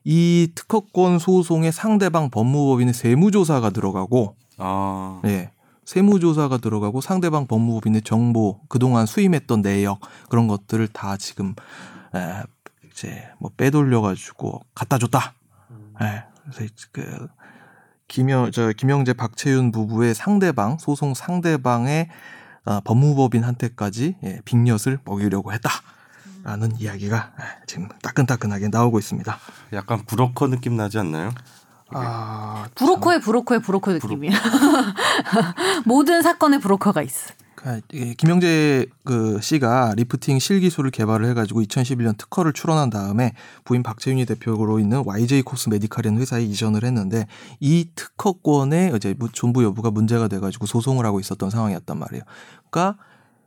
[0.04, 5.50] 이 특허권 소송의 상대방 법무법인의 세무조사가 들어가고 아, 예.
[5.84, 11.54] 세무조사가 들어가고 상대방 법무법인의 정보, 그동안 수임했던 내역 그런 것들을 다 지금
[12.14, 12.42] 에,
[12.90, 15.34] 이제 뭐 빼돌려 가지고 갖다 줬다.
[16.02, 16.24] 예.
[16.52, 17.28] 그래서 그
[18.08, 22.08] 김영 저 김영재 박채윤 부부의 상대방 소송 상대방의
[22.66, 29.38] 어, 법무법인한테까지 예, 빅엿을 먹이려고 했다라는 이야기가 예, 지금 따끈따끈하게 나오고 있습니다.
[29.74, 31.30] 약간 브로커 느낌 나지 않나요?
[31.90, 34.32] 아, 브로커의 브로커의 브로커 느낌이야.
[35.84, 37.34] 모든 사건에 브로커가 있어.
[37.90, 43.32] 이게 김영재 그 씨가 리프팅 실기술을 개발을 해가지고 2011년 특허를 출원한 다음에
[43.64, 47.26] 부인 박채윤이 대표로 있는 YJ 콥스 메디칼이라는 회사에 이전을 했는데
[47.60, 52.22] 이 특허권의 이제 무- 존부 여부가 문제가 돼가지고 소송을 하고 있었던 상황이었단 말이에요.
[52.70, 52.98] 그러니까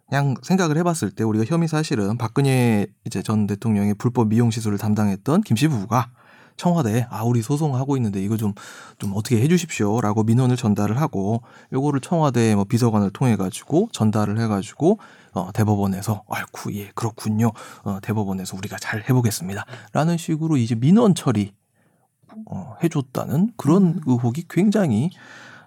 [0.09, 5.41] 그냥 생각을 해봤을 때 우리가 혐의 사실은 박근혜 이제 전 대통령의 불법 미용 시술을 담당했던
[5.41, 6.09] 김 씨 부부가
[6.57, 8.53] 청와대에 아 우리 소송하고 있는데 이거 좀
[8.99, 11.41] 좀 어떻게 해주십시오라고 민원을 전달을 하고
[11.71, 14.99] 요거를 청와대 뭐 비서관을 통해 가지고 전달을 해 가지고
[15.33, 17.51] 어 대법원에서 아이쿠 예 그렇군요.
[17.83, 21.53] 어 대법원에서 우리가 잘 해보겠습니다라는 식으로 이제 민원 처리
[22.45, 25.11] 어 해줬다는 그런 의혹이 굉장히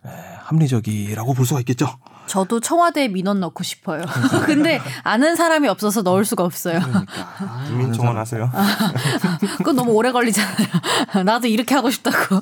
[0.04, 0.08] 에,
[0.40, 1.86] 합리적이라고 볼 수가 있겠죠.
[2.30, 4.02] 저도 청와대에 민원 넣고 싶어요.
[4.46, 6.78] 근데 아는 사람이 없어서 넣을 수가 없어요.
[6.78, 8.48] 그러니까 국민청원 하세요.
[9.58, 10.68] 그건 너무 오래 걸리잖아요.
[11.26, 12.36] 나도 이렇게 하고 싶다고.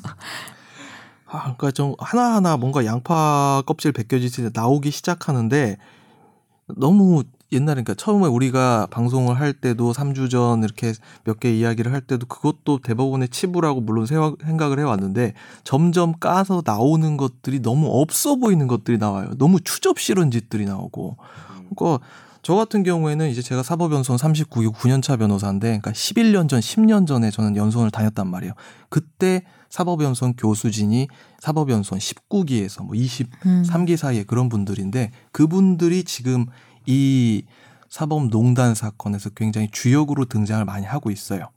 [1.24, 5.78] 아, 그러니까 좀 하나하나 뭔가 양파 껍질 벗겨지듯이 나오기 시작하는데
[6.76, 10.92] 너무 옛날에 그러니까 처음에 우리가 방송을 할 때도 3주 전 이렇게
[11.24, 15.32] 몇 개 이야기를 할 때도 그것도 대법원의 치부라고 물론 세워- 생각을 해왔는데
[15.64, 19.30] 점점 까서 나오는 것들이 너무 없어 보이는 것들이 나와요.
[19.38, 21.16] 너무 추접 싫은 짓들이 나오고.
[21.74, 22.04] 그러니까
[22.42, 27.56] 저 같은 경우에는 이제 제가 사법연수원 39기 9년차 변호사인데 그러니까 11년 전, 10년 전에 저는
[27.56, 28.52] 연수원을 다녔단 말이에요.
[28.90, 31.08] 그때 사법연수원 교수진이
[31.40, 36.46] 사법연수원 19기에서 뭐 23기 사이에 그런 분들인데 그분들이 지금
[36.88, 37.44] 이
[37.90, 41.50] 사법농단 사건에서 굉장히 주역으로 등장을 많이 하고 있어요.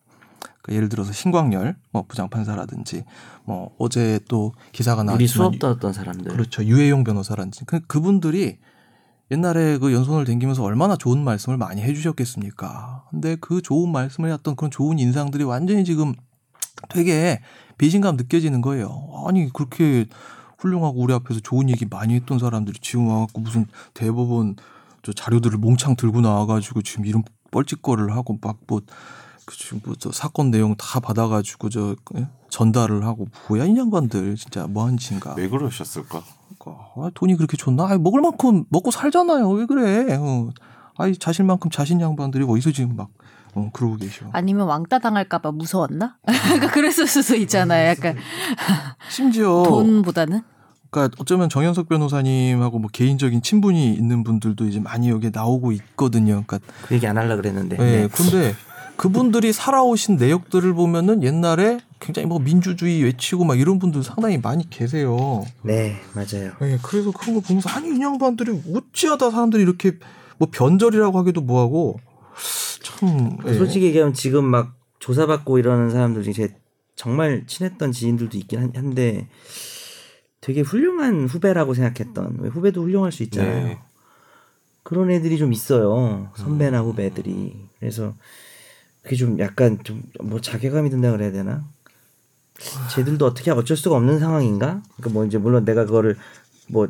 [0.62, 3.06] 그러니까 예를 들어서 신광열 뭐 부장판사라든지
[3.46, 6.32] 뭐 어제 또 기사가 나왔지만 우리 수업 듣던 사람들.
[6.34, 6.66] 그렇죠.
[6.66, 8.60] 유해용 변호사라든지 그 그분들이
[9.32, 13.06] 옛날에 그 연수원을 댕기면서 얼마나 좋은 말씀을 많이 해주셨겠습니까.
[13.10, 16.14] 근데 그 좋은 말씀을 했던 그런 좋은 인상들이 완전히 지금
[16.90, 17.40] 되게
[17.78, 19.24] 배신감 느껴지는 거예요.
[19.26, 20.08] 아니 그렇게
[20.58, 24.58] 훌륭하고 우리 앞에서 좋은 얘기 많이 했던 사람들이 지금 와갖고 무슨 대법원
[25.04, 28.82] 저 자료들을 몽창 들고 나와가지고 지금 이런 뻘짓거리를 하고 막뭐
[29.46, 32.28] 그 지금 뭐저 사건 내용 다 받아가지고 저 예?
[32.50, 35.34] 전달을 하고 뭐야 이 양반들 진짜 뭐하는 짓인가.
[35.36, 36.22] 왜 그러셨을까?
[36.96, 37.88] 아, 돈이 그렇게 좋나?
[37.88, 39.50] 아이, 먹을 만큼 먹고 살잖아요.
[39.50, 40.16] 왜 그래?
[40.16, 40.50] 어.
[40.98, 43.10] 아이 자신만큼 자신 양반들이 어디서 지금 막
[43.56, 44.26] 어, 그러고 계셔.
[44.32, 46.18] 아니면 왕따 당할까봐 무서웠나?
[46.26, 47.90] 그러니까 그랬을 수도 있잖아요.
[47.90, 48.18] 약간
[49.10, 50.44] 심지어 돈보다는.
[50.92, 56.44] 그러니까 어쩌면 정현석 변호사님하고 뭐 개인적인 친분이 있는 분들도 이제 많이 여기에 나오고 있거든요.
[56.46, 57.78] 그러니까 그 얘기 안 하려 그랬는데.
[57.80, 58.08] 예, 네.
[58.10, 58.54] 근데
[58.98, 65.44] 그분들이 살아오신 내역들을 보면은 옛날에 굉장히 뭐 민주주의 외치고 막 이런 분들 상당히 많이 계세요.
[65.64, 66.52] 네, 맞아요.
[66.62, 69.94] 예, 그래서 그런 거 보면서 아니 이 양반들이 어찌하다 사람들이 이렇게
[70.38, 72.00] 뭐 변절이라고 하기도 뭐하고
[72.84, 73.54] 참 예.
[73.54, 76.56] 솔직히 얘기하면 지금 막 조사받고 이러는 사람들 중에 제
[76.96, 79.28] 정말 친했던 지인들도 있긴 한- 한데
[80.42, 83.64] 되게 훌륭한 후배라고 생각했던 왜 후배도 훌륭할 수 있잖아요.
[83.68, 83.80] 네.
[84.84, 86.32] 그런 애들이 좀 있어요.
[86.36, 87.56] 선배나 후배들이.
[87.80, 88.16] 그래서
[89.04, 91.64] 그게 좀 약간 좀 뭐 자괴감이 든다 그래야 되나?
[92.94, 94.82] 쟤들도 어떻게 어쩔 수가 없는 상황인가?
[94.98, 96.16] 그러니까 뭐 이제 물론 내가 그거를
[96.68, 96.88] 뭐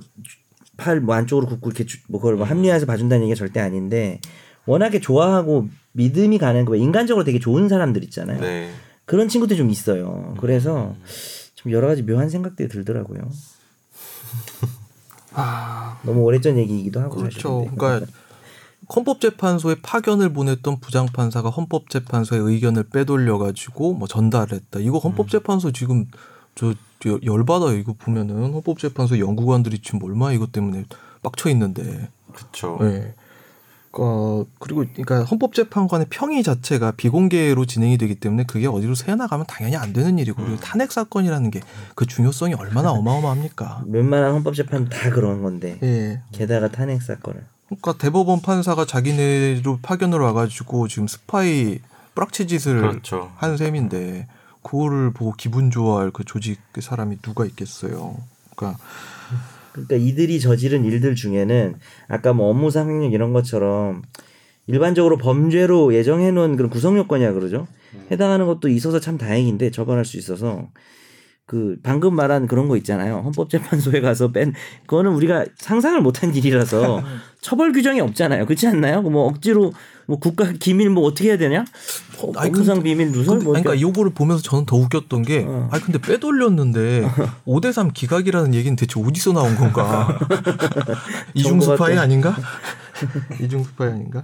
[0.78, 4.20] 팔뭐 안쪽으로 굽고 이렇게 주- 뭐 그걸 뭐 합리화해서 봐준다는 얘기가 절대 아닌데
[4.66, 8.40] 워낙에 좋아하고 믿음이 가는 거 인간적으로 되게 좋은 사람들 있잖아요.
[8.40, 8.72] 네.
[9.06, 10.36] 그런 친구들이 좀 있어요.
[10.40, 10.96] 그래서
[11.62, 13.30] 좀 여러 가지 묘한 생각들이 들더라고요.
[16.04, 17.18] 너무 오래전 얘기이기도 하고 아.
[17.18, 17.40] 그렇죠.
[17.40, 17.76] 사실 근데.
[17.78, 18.12] 그러니까
[18.94, 24.80] 헌법재판소에 파견을 보냈던 부장판사가 헌법재판소의 의견을 빼돌려 가지고 뭐 전달했다.
[24.80, 26.08] 이거 헌법재판소 지금
[26.56, 27.78] 저, 저 열받아요.
[27.78, 30.86] 이거 보면은 헌법재판소 연구관들이 지금 얼마 이것 때문에
[31.22, 32.10] 빡쳐 있는데.
[32.34, 32.78] 그렇죠.
[32.82, 33.14] 네.
[33.94, 39.92] 어, 그리고 그러니까 헌법재판관의 평의 자체가 비공개로 진행이 되기 때문에 그게 어디로 새어나가면 당연히 안
[39.94, 41.62] 되는 일이고 그리고 탄핵 사건이라는 게
[41.96, 43.84] 그 중요성이 얼마나 어마어마합니까?
[43.88, 46.22] 웬만한 헌법재판 다 그런 건데 예.
[46.32, 51.80] 게다가 탄핵 사건을 그러니까 대법원 판사가 자기네로 파견을 와가지고 지금 스파이
[52.16, 53.32] 뿌락치 짓을 그렇죠.
[53.38, 54.28] 한 셈인데
[54.64, 58.18] 그거를 보고 기분 좋아할 그 조직 그 사람이 누가 있겠어요.
[58.56, 58.80] 그러니까
[59.72, 61.76] 그러니까 이들이 저지른 일들 중에는
[62.08, 64.02] 아까 뭐 업무상 횡령 이런 것처럼
[64.68, 67.68] 일반적으로 범죄로 예정해 놓은 그런 구성 요건이야 그러죠.
[68.10, 70.70] 해당하는 것도 있어서 참 다행인데 처벌할 수 있어서
[71.52, 73.24] 그 방금 말한 그런 거 있잖아요.
[73.26, 74.54] 헌법재판소에 가서 뺀
[74.86, 77.04] 그거는 우리가 상상을 못한 일이라서
[77.42, 78.46] 처벌 규정이 없잖아요.
[78.46, 79.02] 그렇지 않나요?
[79.02, 79.74] 뭐 억지로
[80.06, 81.66] 뭐 국가 기밀 뭐 어떻게 해야 되냐?
[82.20, 85.68] 어, 아니, 업무상 비밀 누설 뭐 그러니까 요거를 보면서 저는 더 웃겼던 게, 어.
[85.74, 87.10] 아니 근데 빼돌렸는데
[87.46, 90.18] 5대3 기각이라는 얘기는 대체 어디서 나온 건가?
[91.34, 92.34] 이중 정보가 스파이 또- 아닌가?
[93.44, 94.24] 이중 스파이 아닌가?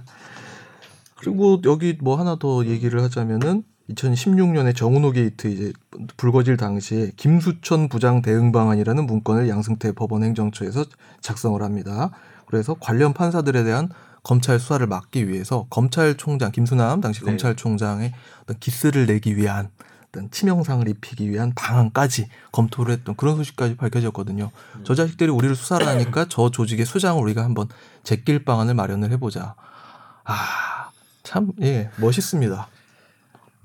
[1.16, 5.72] 그리고 여기 뭐 하나 더 얘기를 하자면은 2016년에 정운호 게이트 이제
[6.16, 10.84] 불거질 당시에 김수천 부장 대응 방안이라는 문건을 양승태 법원 행정처에서
[11.20, 12.10] 작성을 합니다.
[12.46, 13.88] 그래서 관련 판사들에 대한
[14.22, 17.26] 검찰 수사를 막기 위해서 검찰총장 김수남 당시 네.
[17.26, 18.12] 검찰총장의
[18.42, 19.70] 어떤 기스를 내기 위한
[20.08, 24.50] 어떤 치명상을 입히기 위한 방안까지 검토를 했던 그런 소식까지 밝혀졌거든요.
[24.84, 27.68] 저 자식들이 우리를 수사를 하니까 저 조직의 수장을 우리가 한번
[28.02, 29.54] 제낄 방안을 마련을 해보자.
[30.24, 30.90] 아,
[31.22, 32.68] 참, 예, 멋있습니다.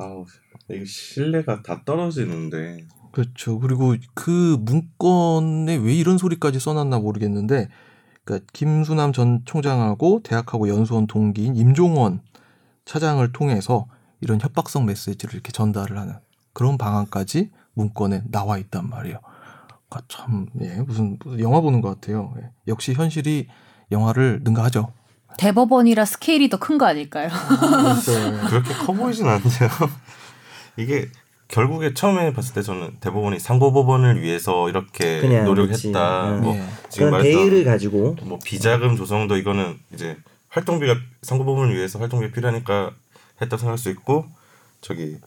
[0.03, 0.25] 아우
[0.69, 3.59] 이게 신뢰가 다 떨어지는데 그렇죠.
[3.59, 7.69] 그리고 그 문건에 왜 이런 소리까지 써놨나 모르겠는데,
[8.25, 12.21] 그러니까 김수남 전 총장하고 대학하고 연수원 동기인 임종원
[12.85, 13.85] 차장을 통해서
[14.19, 16.15] 이런 협박성 메시지를 이렇게 전달을 하는
[16.53, 19.19] 그런 방안까지 문건에 나와 있단 말이에요.
[19.89, 22.33] 그러니까 참, 예, 무슨, 무슨 영화 보는 것 같아요.
[22.39, 22.49] 예.
[22.67, 23.47] 역시 현실이
[23.91, 24.91] 영화를 능가하죠.
[25.37, 27.29] 대법원이라 스케일이 더 큰 거 아닐까요?
[28.49, 29.69] 그렇게 커 보이진 않는데요.
[30.77, 31.09] 이게
[31.47, 36.25] 결국에 처음에 봤을 때 저는 대법원이 상고법원을 위해서 이렇게 그냥 노력했다.
[36.25, 36.41] 그렇지.
[36.41, 36.63] 뭐 예.
[36.89, 40.17] 지금 말했던 대의를 가지고 뭐 비자금 조성도 이거는 이제
[40.49, 42.91] 활동비가 상고법원을 위해서 활동비 필요하니까
[43.41, 44.25] 했다 생각할 수 있고
[44.81, 45.17] 저기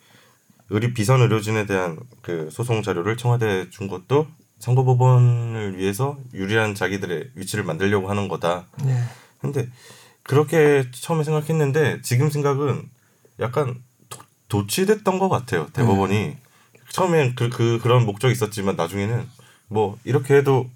[0.70, 4.26] 의료 비선 의료진에 대한 그 소송 자료를 청와대에 준 것도
[4.59, 8.66] 상고법원을 위해서 유리한 자기들의 위치를 만들려고 하는 거다.
[8.86, 8.96] 예.
[9.41, 9.68] 근데
[10.22, 12.89] 그렇게 처음에 생각했는데 지금 생각은
[13.41, 14.18] 약간 도,
[14.49, 16.37] 도치됐던 것 같아요 대법원이
[16.91, 19.26] 처음엔 그, 그 그런 목적이 있었지만 나중에는
[19.68, 20.66] 뭐 이렇게 해도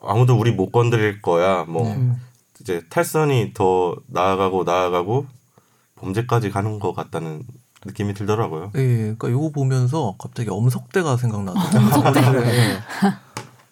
[0.00, 1.84] 아무도 우리 못 건드릴 거야 뭐
[2.60, 5.26] 이제 탈선이 더 나아가고 나아가고
[5.96, 7.42] 범죄까지 가는 것 같다는
[7.84, 8.72] 느낌이 들더라고요.
[8.74, 11.80] 예, 그러니까 요거 보면서 갑자기 엄석대가 생각나더라고요.
[11.80, 12.20] 엄석대.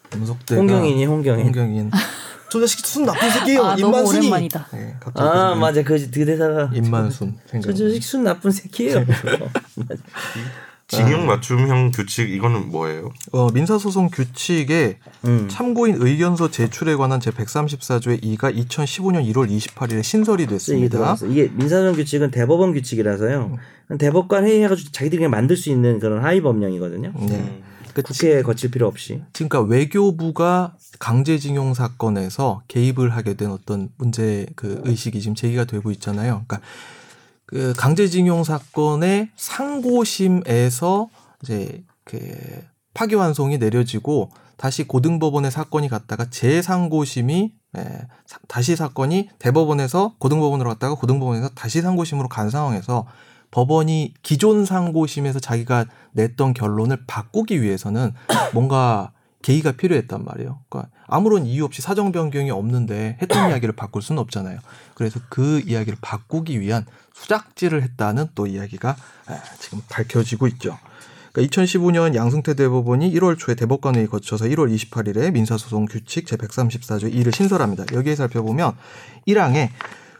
[0.15, 1.45] 엄석대가 홍경인이 홍경인.
[1.45, 1.91] 홍경인.
[2.49, 3.63] 저 자식 순 나쁜 새끼예요.
[3.63, 4.27] 아, 너무 임만순이.
[4.27, 4.67] 오랜만이다.
[4.73, 7.67] 예, 갑자기 아그 맞아 그, 그 대사가 임만순 생각.
[7.67, 9.05] 저 자식 순 나쁜 새끼예요.
[10.89, 13.11] 징용 맞춤형 규칙 이거는 뭐예요?
[13.31, 15.47] 어, 민사소송 규칙에 음.
[15.47, 21.15] 참고인 의견서 제출에 관한 제 134조의 2가 2015년 1월 28일에 신설이 이게 됐습니다.
[21.27, 23.57] 이게 민사소송 규칙은 대법원 규칙이라서요.
[23.99, 27.13] 대법관 회의해가지고 자기들이 그냥 만들 수 있는 그런 하위 법령이거든요.
[27.15, 27.27] 네.
[27.27, 27.69] 그
[28.01, 29.21] 국회에 거칠 필요 없이.
[29.33, 36.43] 그러니까 외교부가 강제징용 사건에서 개입을 하게 된 어떤 문제 그 의식이 지금 제기가 되고 있잖아요.
[36.47, 36.61] 그러니까
[37.45, 41.09] 그 강제징용 사건의 상고심에서
[41.43, 42.19] 이제 그
[42.93, 47.81] 파기환송이 내려지고 다시 고등법원의 사건이 갔다가 재상고심이 예,
[48.25, 53.05] 사- 다시 사건이 대법원에서 고등법원으로 갔다가 고등법원에서 다시 상고심으로 간 상황에서
[53.51, 58.13] 법원이 기존 상고심에서 자기가 냈던 결론을 바꾸기 위해서는
[58.53, 60.59] 뭔가 계기가 필요했단 말이에요.
[60.69, 64.59] 그러니까 아무런 이유 없이 사정 변경이 없는데 했던 이야기를 바꿀 수는 없잖아요.
[64.95, 68.95] 그래서 그 이야기를 바꾸기 위한 수작질을 했다는 또 이야기가
[69.27, 70.77] 아, 지금 밝혀지고 있죠.
[71.31, 77.85] 그러니까 2015년 양승태 대법원이 1월 초에 대법관회의 거쳐서 1월 28일에 민사소송 규칙 제134조 2를 신설합니다.
[77.93, 78.73] 여기에 살펴보면
[79.27, 79.69] 1항에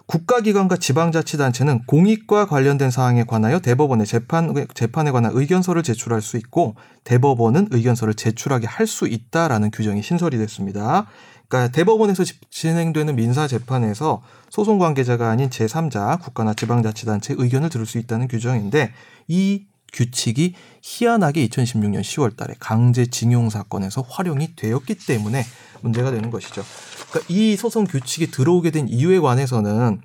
[0.10, 7.68] 국가기관과 지방자치단체는 공익과 관련된 사항에 관하여 대법원에 재판 재판에 관한 의견서를 제출할 수 있고 대법원은
[7.70, 11.05] 의견서를 제출하게 할 수 있다라는 규정이 신설이 됐습니다.
[11.47, 17.99] 그러니까 대법원에서 지- 진행되는 민사 재판에서 소송 관계자가 아닌 제3자 국가나 지방자치단체 의견을 들을 수
[17.99, 18.91] 있다는 규정인데
[19.28, 25.44] 이 규칙이 희한하게 2016년 10월 달에 강제징용 사건에서 활용이 되었기 때문에
[25.82, 26.64] 문제가 되는 것이죠.
[27.10, 30.02] 그러니까 이 소송 규칙이 들어오게 된 이유에 관해서는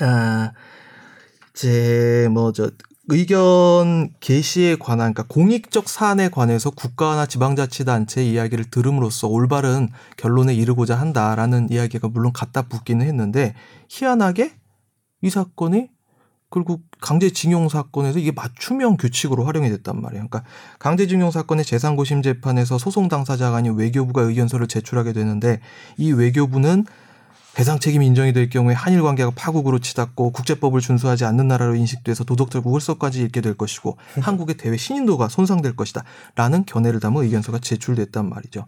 [0.00, 0.52] 아,
[1.54, 2.70] 제 뭐 저
[3.08, 11.68] 의견 개시에 관한 그러니까 공익적 사안에 관해서 국가나 지방자치단체 이야기를 들음으로써 올바른 결론에 이르고자 한다라는
[11.70, 13.54] 이야기가 물론 갖다 붙기는 했는데
[13.90, 14.54] 희한하게
[15.20, 15.88] 이 사건이
[16.54, 20.28] 결국 강제징용 사건에서 이게 맞춤형 규칙으로 활용이 됐단 말이에요.
[20.28, 20.48] 그러니까
[20.78, 25.58] 강제징용 사건의 재상고심 재판에서 소송 당사자가 아닌 외교부가 의견서를 제출하게 되는데
[25.96, 26.86] 이 외교부는
[27.54, 32.64] 배상 책임이 인정이 될 경우에 한일 관계가 파국으로 치닫고 국제법을 준수하지 않는 나라로 인식돼서 도덕적
[32.68, 36.04] 우월성까지 잃게 될 것이고 한국의 대외 신인도가 손상될 것이다
[36.36, 38.64] 라는 견해를 담은 의견서가 제출됐단 말이죠.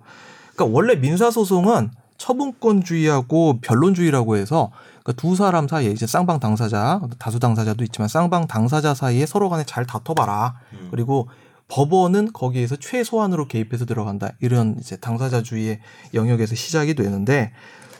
[0.54, 4.72] 그러니까 원래 민사 소송은 처분권주의하고 변론주의라고 해서
[5.06, 9.62] 그러니까 두 사람 사이에 이제 쌍방 당사자, 다수 당사자도 있지만 쌍방 당사자 사이에 서로 간에
[9.64, 10.56] 잘 다퉈봐라.
[10.90, 11.28] 그리고
[11.68, 14.30] 법원은 거기에서 최소한으로 개입해서 들어간다.
[14.40, 15.78] 이런 이제 당사자주의의
[16.14, 17.52] 영역에서 시작이 되는데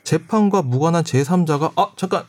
[0.02, 2.24] 재판과 무관한 제3자가 아 잠깐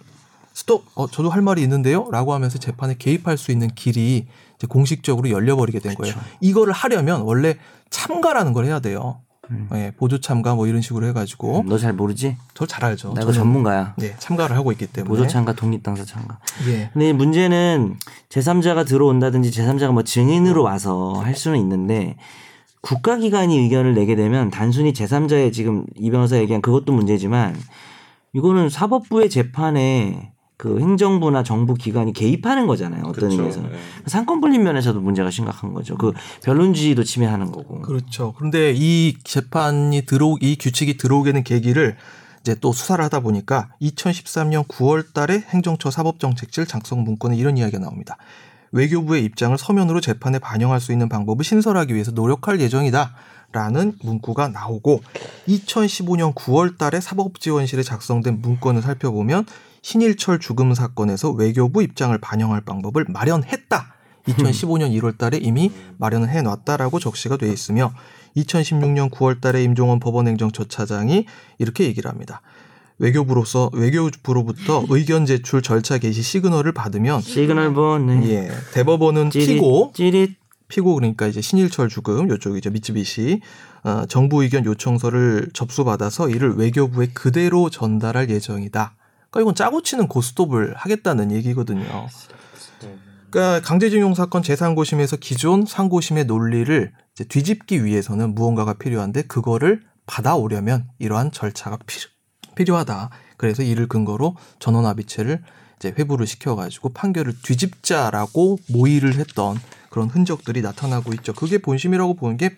[0.53, 5.79] 스톱 어 저도 할 말이 있는데요라고 하면서 재판에 개입할 수 있는 길이 이제 공식적으로 열려버리게
[5.79, 6.13] 된 거예요.
[6.39, 7.57] 이거를 하려면 원래
[7.89, 9.21] 참가라는 걸 해야 돼요.
[9.75, 12.35] 예, 보조 참가 뭐 이런 식으로 해가지고 너 잘 모르지?
[12.53, 13.09] 저 잘 알죠.
[13.13, 13.95] 나 이거 저는, 전문가야.
[14.01, 15.07] 예, 참가를 하고 있기 때문에.
[15.09, 16.39] 보조 참가, 독립 당사 참가.
[16.67, 16.89] 예.
[16.93, 17.95] 근데 문제는
[18.29, 22.17] 제3자가 들어온다든지 제3자가 뭐 증인으로 와서 할 수는 있는데
[22.81, 27.55] 국가기관이 의견을 내게 되면 단순히 제3자의 지금 이 변호사 얘기한 그것도 문제지만
[28.33, 33.01] 이거는 사법부의 재판에 그 행정부나 정부 기관이 개입하는 거잖아요.
[33.01, 33.35] 어떤 그렇죠.
[33.35, 33.61] 의미에서.
[33.61, 33.69] 네.
[34.07, 35.95] 상권 분립 면에서도 문제가 심각한 거죠.
[35.97, 37.81] 그 변론주의도 침해하는 거고.
[37.81, 38.33] 그렇죠.
[38.35, 41.95] 그런데 이 재판이 들어 이 규칙이 들어오게 된 계기를
[42.41, 48.17] 이제 또 수사를 하다 보니까 2013년 9월 달에 행정처 사법정책실 작성 문건에 이런 이야기가 나옵니다.
[48.71, 53.13] 외교부의 입장을 서면으로 재판에 반영할 수 있는 방법을 신설하기 위해서 노력할 예정이다.
[53.53, 55.01] 라는 문구가 나오고
[55.47, 59.45] 2015년 9월 달에 사법지원실에 작성된 문건을 살펴보면
[59.81, 63.93] 신일철 죽음 사건에서 외교부 입장을 반영할 방법을 마련했다.
[64.27, 67.93] 2015년 1월 달에 이미 마련을 해 놨다라고 적시가 돼 있으며
[68.35, 71.25] 2016년 9월 달에 임종헌 법원행정처 차장이
[71.57, 72.41] 이렇게 얘기를 합니다.
[72.99, 78.29] 외교부로서 외교부로부터 의견 제출 절차 개시 시그널을 받으면 시그널 본 네.
[78.29, 80.35] 예, 대법원은 찌릿, 피고 찌릿
[80.67, 83.41] 피고 그러니까 이제 신일철주금 요쪽이죠 미쯔비시
[83.83, 88.95] 어, 정부 의견 요청서를 접수받아서 이를 외교부에 그대로 전달할 예정이다.
[89.29, 92.07] 그러니까 이건 짜고 치는 고스톱을 하겠다는 얘기거든요.
[93.29, 96.93] 그러니까 강제징용 사건 재상고심에서 기존 상고심의 논리를
[97.27, 102.09] 뒤집기 위해서는 무언가가 필요한데 그거를 받아오려면 이러한 절차가 필요,
[102.55, 103.09] 필요 하다.
[103.35, 105.43] 그래서 이를 근거로 전원합의체를
[105.77, 109.59] 이제 회부를 시켜가지고 판결을 뒤집자라고 모의를 했던
[109.89, 111.33] 그런 흔적들이 나타나고 있죠.
[111.33, 112.55] 그게 본심이라고 보는 게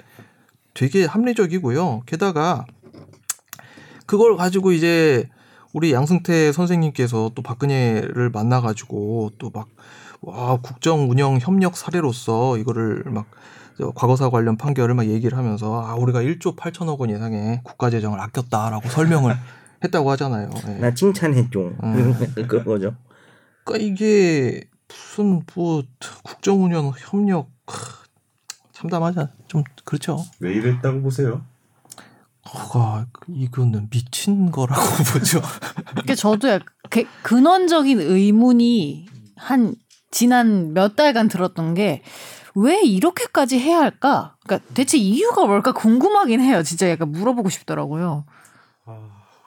[0.73, 2.03] 되게 합리적이고요.
[2.05, 2.65] 게다가
[4.05, 5.27] 그걸 가지고 이제
[5.73, 9.67] 우리 양승태 선생님께서 또 박근혜를 만나가지고 또 막
[10.21, 16.21] 와 국정 운영 협력 사례로서 이거를 막저 과거사 관련 판결을 막 얘기를 하면서 아 우리가
[16.21, 19.33] 1조 8천억 원 예상의 국가 재정을 아꼈다라고 설명을
[19.83, 20.49] 했다고 하잖아요.
[20.67, 20.71] 예.
[20.73, 21.59] 나 칭찬해줘.
[21.83, 22.13] 음.
[22.49, 22.95] 그런 거죠.
[23.63, 25.83] 그러니까 이게 무슨 뭐
[26.23, 27.75] 국정 운영 협력 크,
[28.73, 30.21] 참담하자 좀 그렇죠.
[30.41, 31.45] 왜 이랬다고 보세요?
[32.53, 34.81] 아, 이거는 미친 거라고
[35.13, 35.41] 보죠.
[35.91, 39.75] 그러니까 저도 약간 그 근원적인 의문이 한
[40.11, 42.01] 지난 몇 달간 들었던 게
[42.55, 44.35] 왜 이렇게까지 해야 할까?
[44.45, 46.63] 그러니까 대체 이유가 뭘까 궁금하긴 해요.
[46.63, 48.25] 진짜 약간 물어보고 싶더라고요.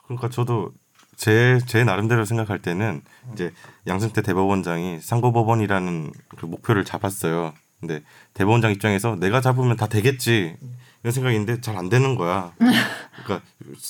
[0.06, 0.72] 그러니까 저도
[1.16, 3.52] 제, 제 나름대로 생각할 때는 이제
[3.86, 7.52] 양승태 대법원장이 상고법원이라는 그 목표를 잡았어요.
[7.80, 8.02] 근데
[8.34, 10.56] 대법원장 입장에서 내가 잡으면 다 되겠지
[11.02, 12.52] 이런 생각인데 잘 안 되는 거야.
[12.58, 13.42] 그러니까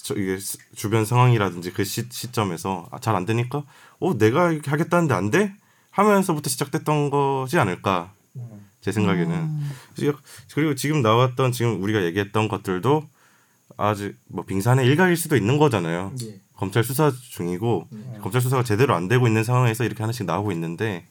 [0.03, 3.65] 저 이게 스- 주변 상황이라든지 그 시, 시점에서 아, 잘 안 되니까
[4.01, 5.55] 어 내가 이렇게 하겠다는데 안 돼?
[5.91, 8.13] 하면서부터 시작됐던 거지 않을까
[8.81, 9.61] 제 생각에는
[9.95, 10.19] 그리고-
[10.55, 13.07] 그리고 지금 나왔던 지금 우리가 얘기했던 것들도
[13.77, 16.13] 아직 뭐 빙산의 일각일 수도 있는 거잖아요.
[16.57, 17.89] 검찰 수사 중이고
[18.23, 21.07] 검찰 수사가 제대로 안 되고 있는 상황에서 이렇게 하나씩 나오고 있는데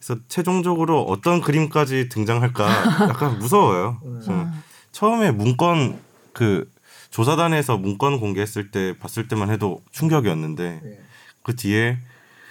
[0.00, 2.66] 그래서 최종적으로 어떤 그림까지 등장할까
[3.08, 4.00] 약간 무서워요.
[4.24, 4.50] 저는
[4.94, 6.00] 처음에 문건
[6.32, 6.70] 그
[7.10, 11.00] 조사단에서 문건 공개했을 때 봤을 때만 해도 충격이었는데
[11.42, 11.98] 그 뒤에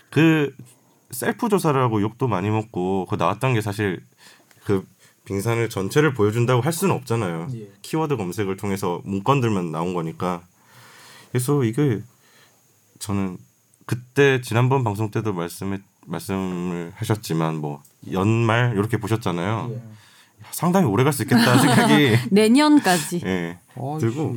[0.10, 0.54] 그
[1.10, 4.04] 셀프 조사라고 욕도 많이 먹고 그 나왔던 게 사실
[4.66, 4.86] 그
[5.24, 7.48] 빙산을 전체를 보여준다고 할 수는 없잖아요.
[7.56, 7.72] 예.
[7.82, 10.44] 키워드 검색을 통해서 문건들만 나온 거니까.
[11.32, 12.02] 그래서 이게
[13.00, 13.38] 저는
[13.86, 17.82] 그때 지난번 방송 때도 말씀에 말씀을 하셨지만 뭐
[18.12, 19.72] 연말 이렇게 보셨잖아요.
[20.52, 23.22] 상당히 오래 갈 수 있겠다 생각이 내년까지.
[23.26, 24.36] 예, 아이씨, 들고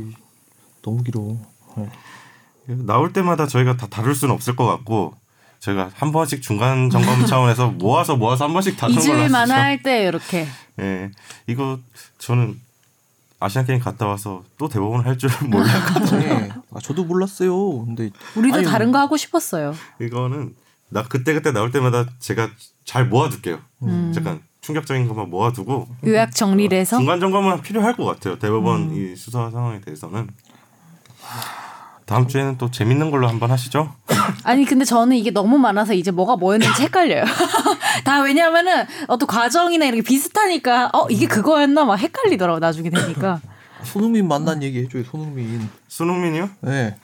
[0.82, 1.36] 너무 길어.
[1.76, 1.88] 네.
[2.66, 5.14] 나올 때마다 저희가 다 다룰 수는 없을 것 같고
[5.60, 9.54] 저희가 한 번씩 중간 점검 차원에서 모아서 모아서 한 번씩 다루는 걸로 잊을만 하시죠.
[9.54, 10.46] 할때 이렇게.
[10.80, 11.10] 예,
[11.46, 11.78] 이거
[12.18, 12.60] 저는
[13.38, 16.48] 아시안 게임 갔다 와서 또 대법원 할 줄은 몰랐고 네.
[16.72, 17.84] 아, 저도 몰랐어요.
[17.84, 19.74] 근데 우리도 아니, 다른 거 하고 싶었어요.
[20.00, 20.54] 이거는
[20.88, 22.48] 나 그때 그때 나올 때마다 제가
[22.84, 23.58] 잘 모아둘게요.
[23.82, 24.12] 음.
[24.14, 28.36] 잠깐 충격적인 것만 모아두고 요약 정리를 해서 중간 점검은 필요할 것 같아요.
[28.38, 28.94] 대법원 음.
[29.12, 30.28] 이 수사 상황에 대해서는
[32.04, 33.94] 다음 주에는 또 재밌는 걸로 한번 하시죠.
[34.42, 37.24] 아니 근데 저는 이게 너무 많아서 이제 뭐가 뭐였는지 헷갈려요.
[38.04, 43.40] 다 왜냐면은 어떤 과정이나 이렇게 비슷하니까 어 이게 그거였나 막 헷갈리더라고 나중에 되니까.
[43.84, 45.04] 손흥민 만난 얘기 해줘요.
[45.04, 45.68] 손흥민.
[45.86, 46.50] 손흥민이요?
[46.62, 46.96] 네.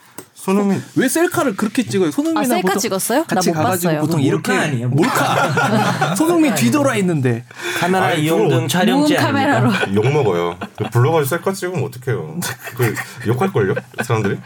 [0.42, 2.08] 손흥민 왜 셀카를 그렇게 찍어요?
[2.08, 3.20] 아 손흥민은 셀카 찍었어요?
[3.20, 4.00] 나 같이 못 가가지고 봤어요.
[4.00, 4.88] 보통 이렇게 몰카 아니에요?
[4.88, 6.14] 몰카.
[6.16, 7.44] 손흥민 뒤돌아 있는데
[7.78, 9.14] 카메라 아니, 이용 그걸 등 촬영지?
[9.14, 9.70] 카메라로.
[9.94, 10.58] 욕 먹어요.
[10.90, 12.40] 불러가지고 셀카 찍으면 어떡해요.
[12.76, 12.92] 그
[13.28, 13.74] 욕할 걸요?
[14.02, 14.38] 사람들이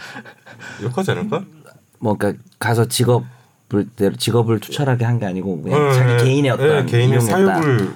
[0.82, 1.42] 욕하지 않을까?
[1.98, 3.24] 뭐 그러니까 가서 직업을
[4.18, 6.24] 직업을 투철하게 한 게 아니고 그냥 네, 자기 네.
[6.24, 7.20] 개인의 어떤 네, 개인의.
[7.22, 7.94] 사육을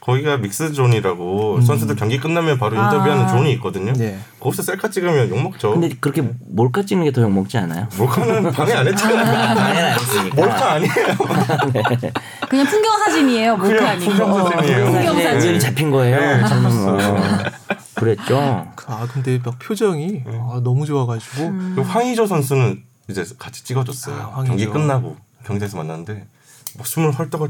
[0.00, 3.28] 거기가 믹스 존이라고 선수들 경기 끝나면 바로 인터뷰하는 아.
[3.28, 3.92] 존이 있거든요.
[3.92, 4.18] 네.
[4.40, 5.72] 거기서 셀카 찍으면 욕 먹죠.
[5.72, 7.86] 근데 그렇게 몰카 찍는 게 더 욕 먹지 않아요?
[7.98, 9.54] 몰카는 방해 안 했잖아요.
[9.56, 10.36] 당연히 안 했으니까.
[10.36, 10.92] 몰카 아니에요.
[12.48, 13.56] 그냥 풍경 사진이에요.
[13.56, 14.10] 몰카 아니고.
[14.10, 14.84] 풍경 어, 사진이에요.
[14.86, 15.58] 풍경 사진에 사진.
[15.60, 16.18] 잡힌 거예요.
[16.18, 16.98] 네, 뭐.
[17.94, 18.66] 그랬죠.
[18.86, 21.72] 아 근데 막 표정이 아, 너무 좋아가지고 음.
[21.76, 24.32] 그 황의조 선수는 이제 같이 찍어줬어요.
[24.34, 24.44] 아.
[24.44, 26.26] 경기 끝나고 경기에서 만났는데
[26.78, 27.40] 막 숨을 헐떡헐떡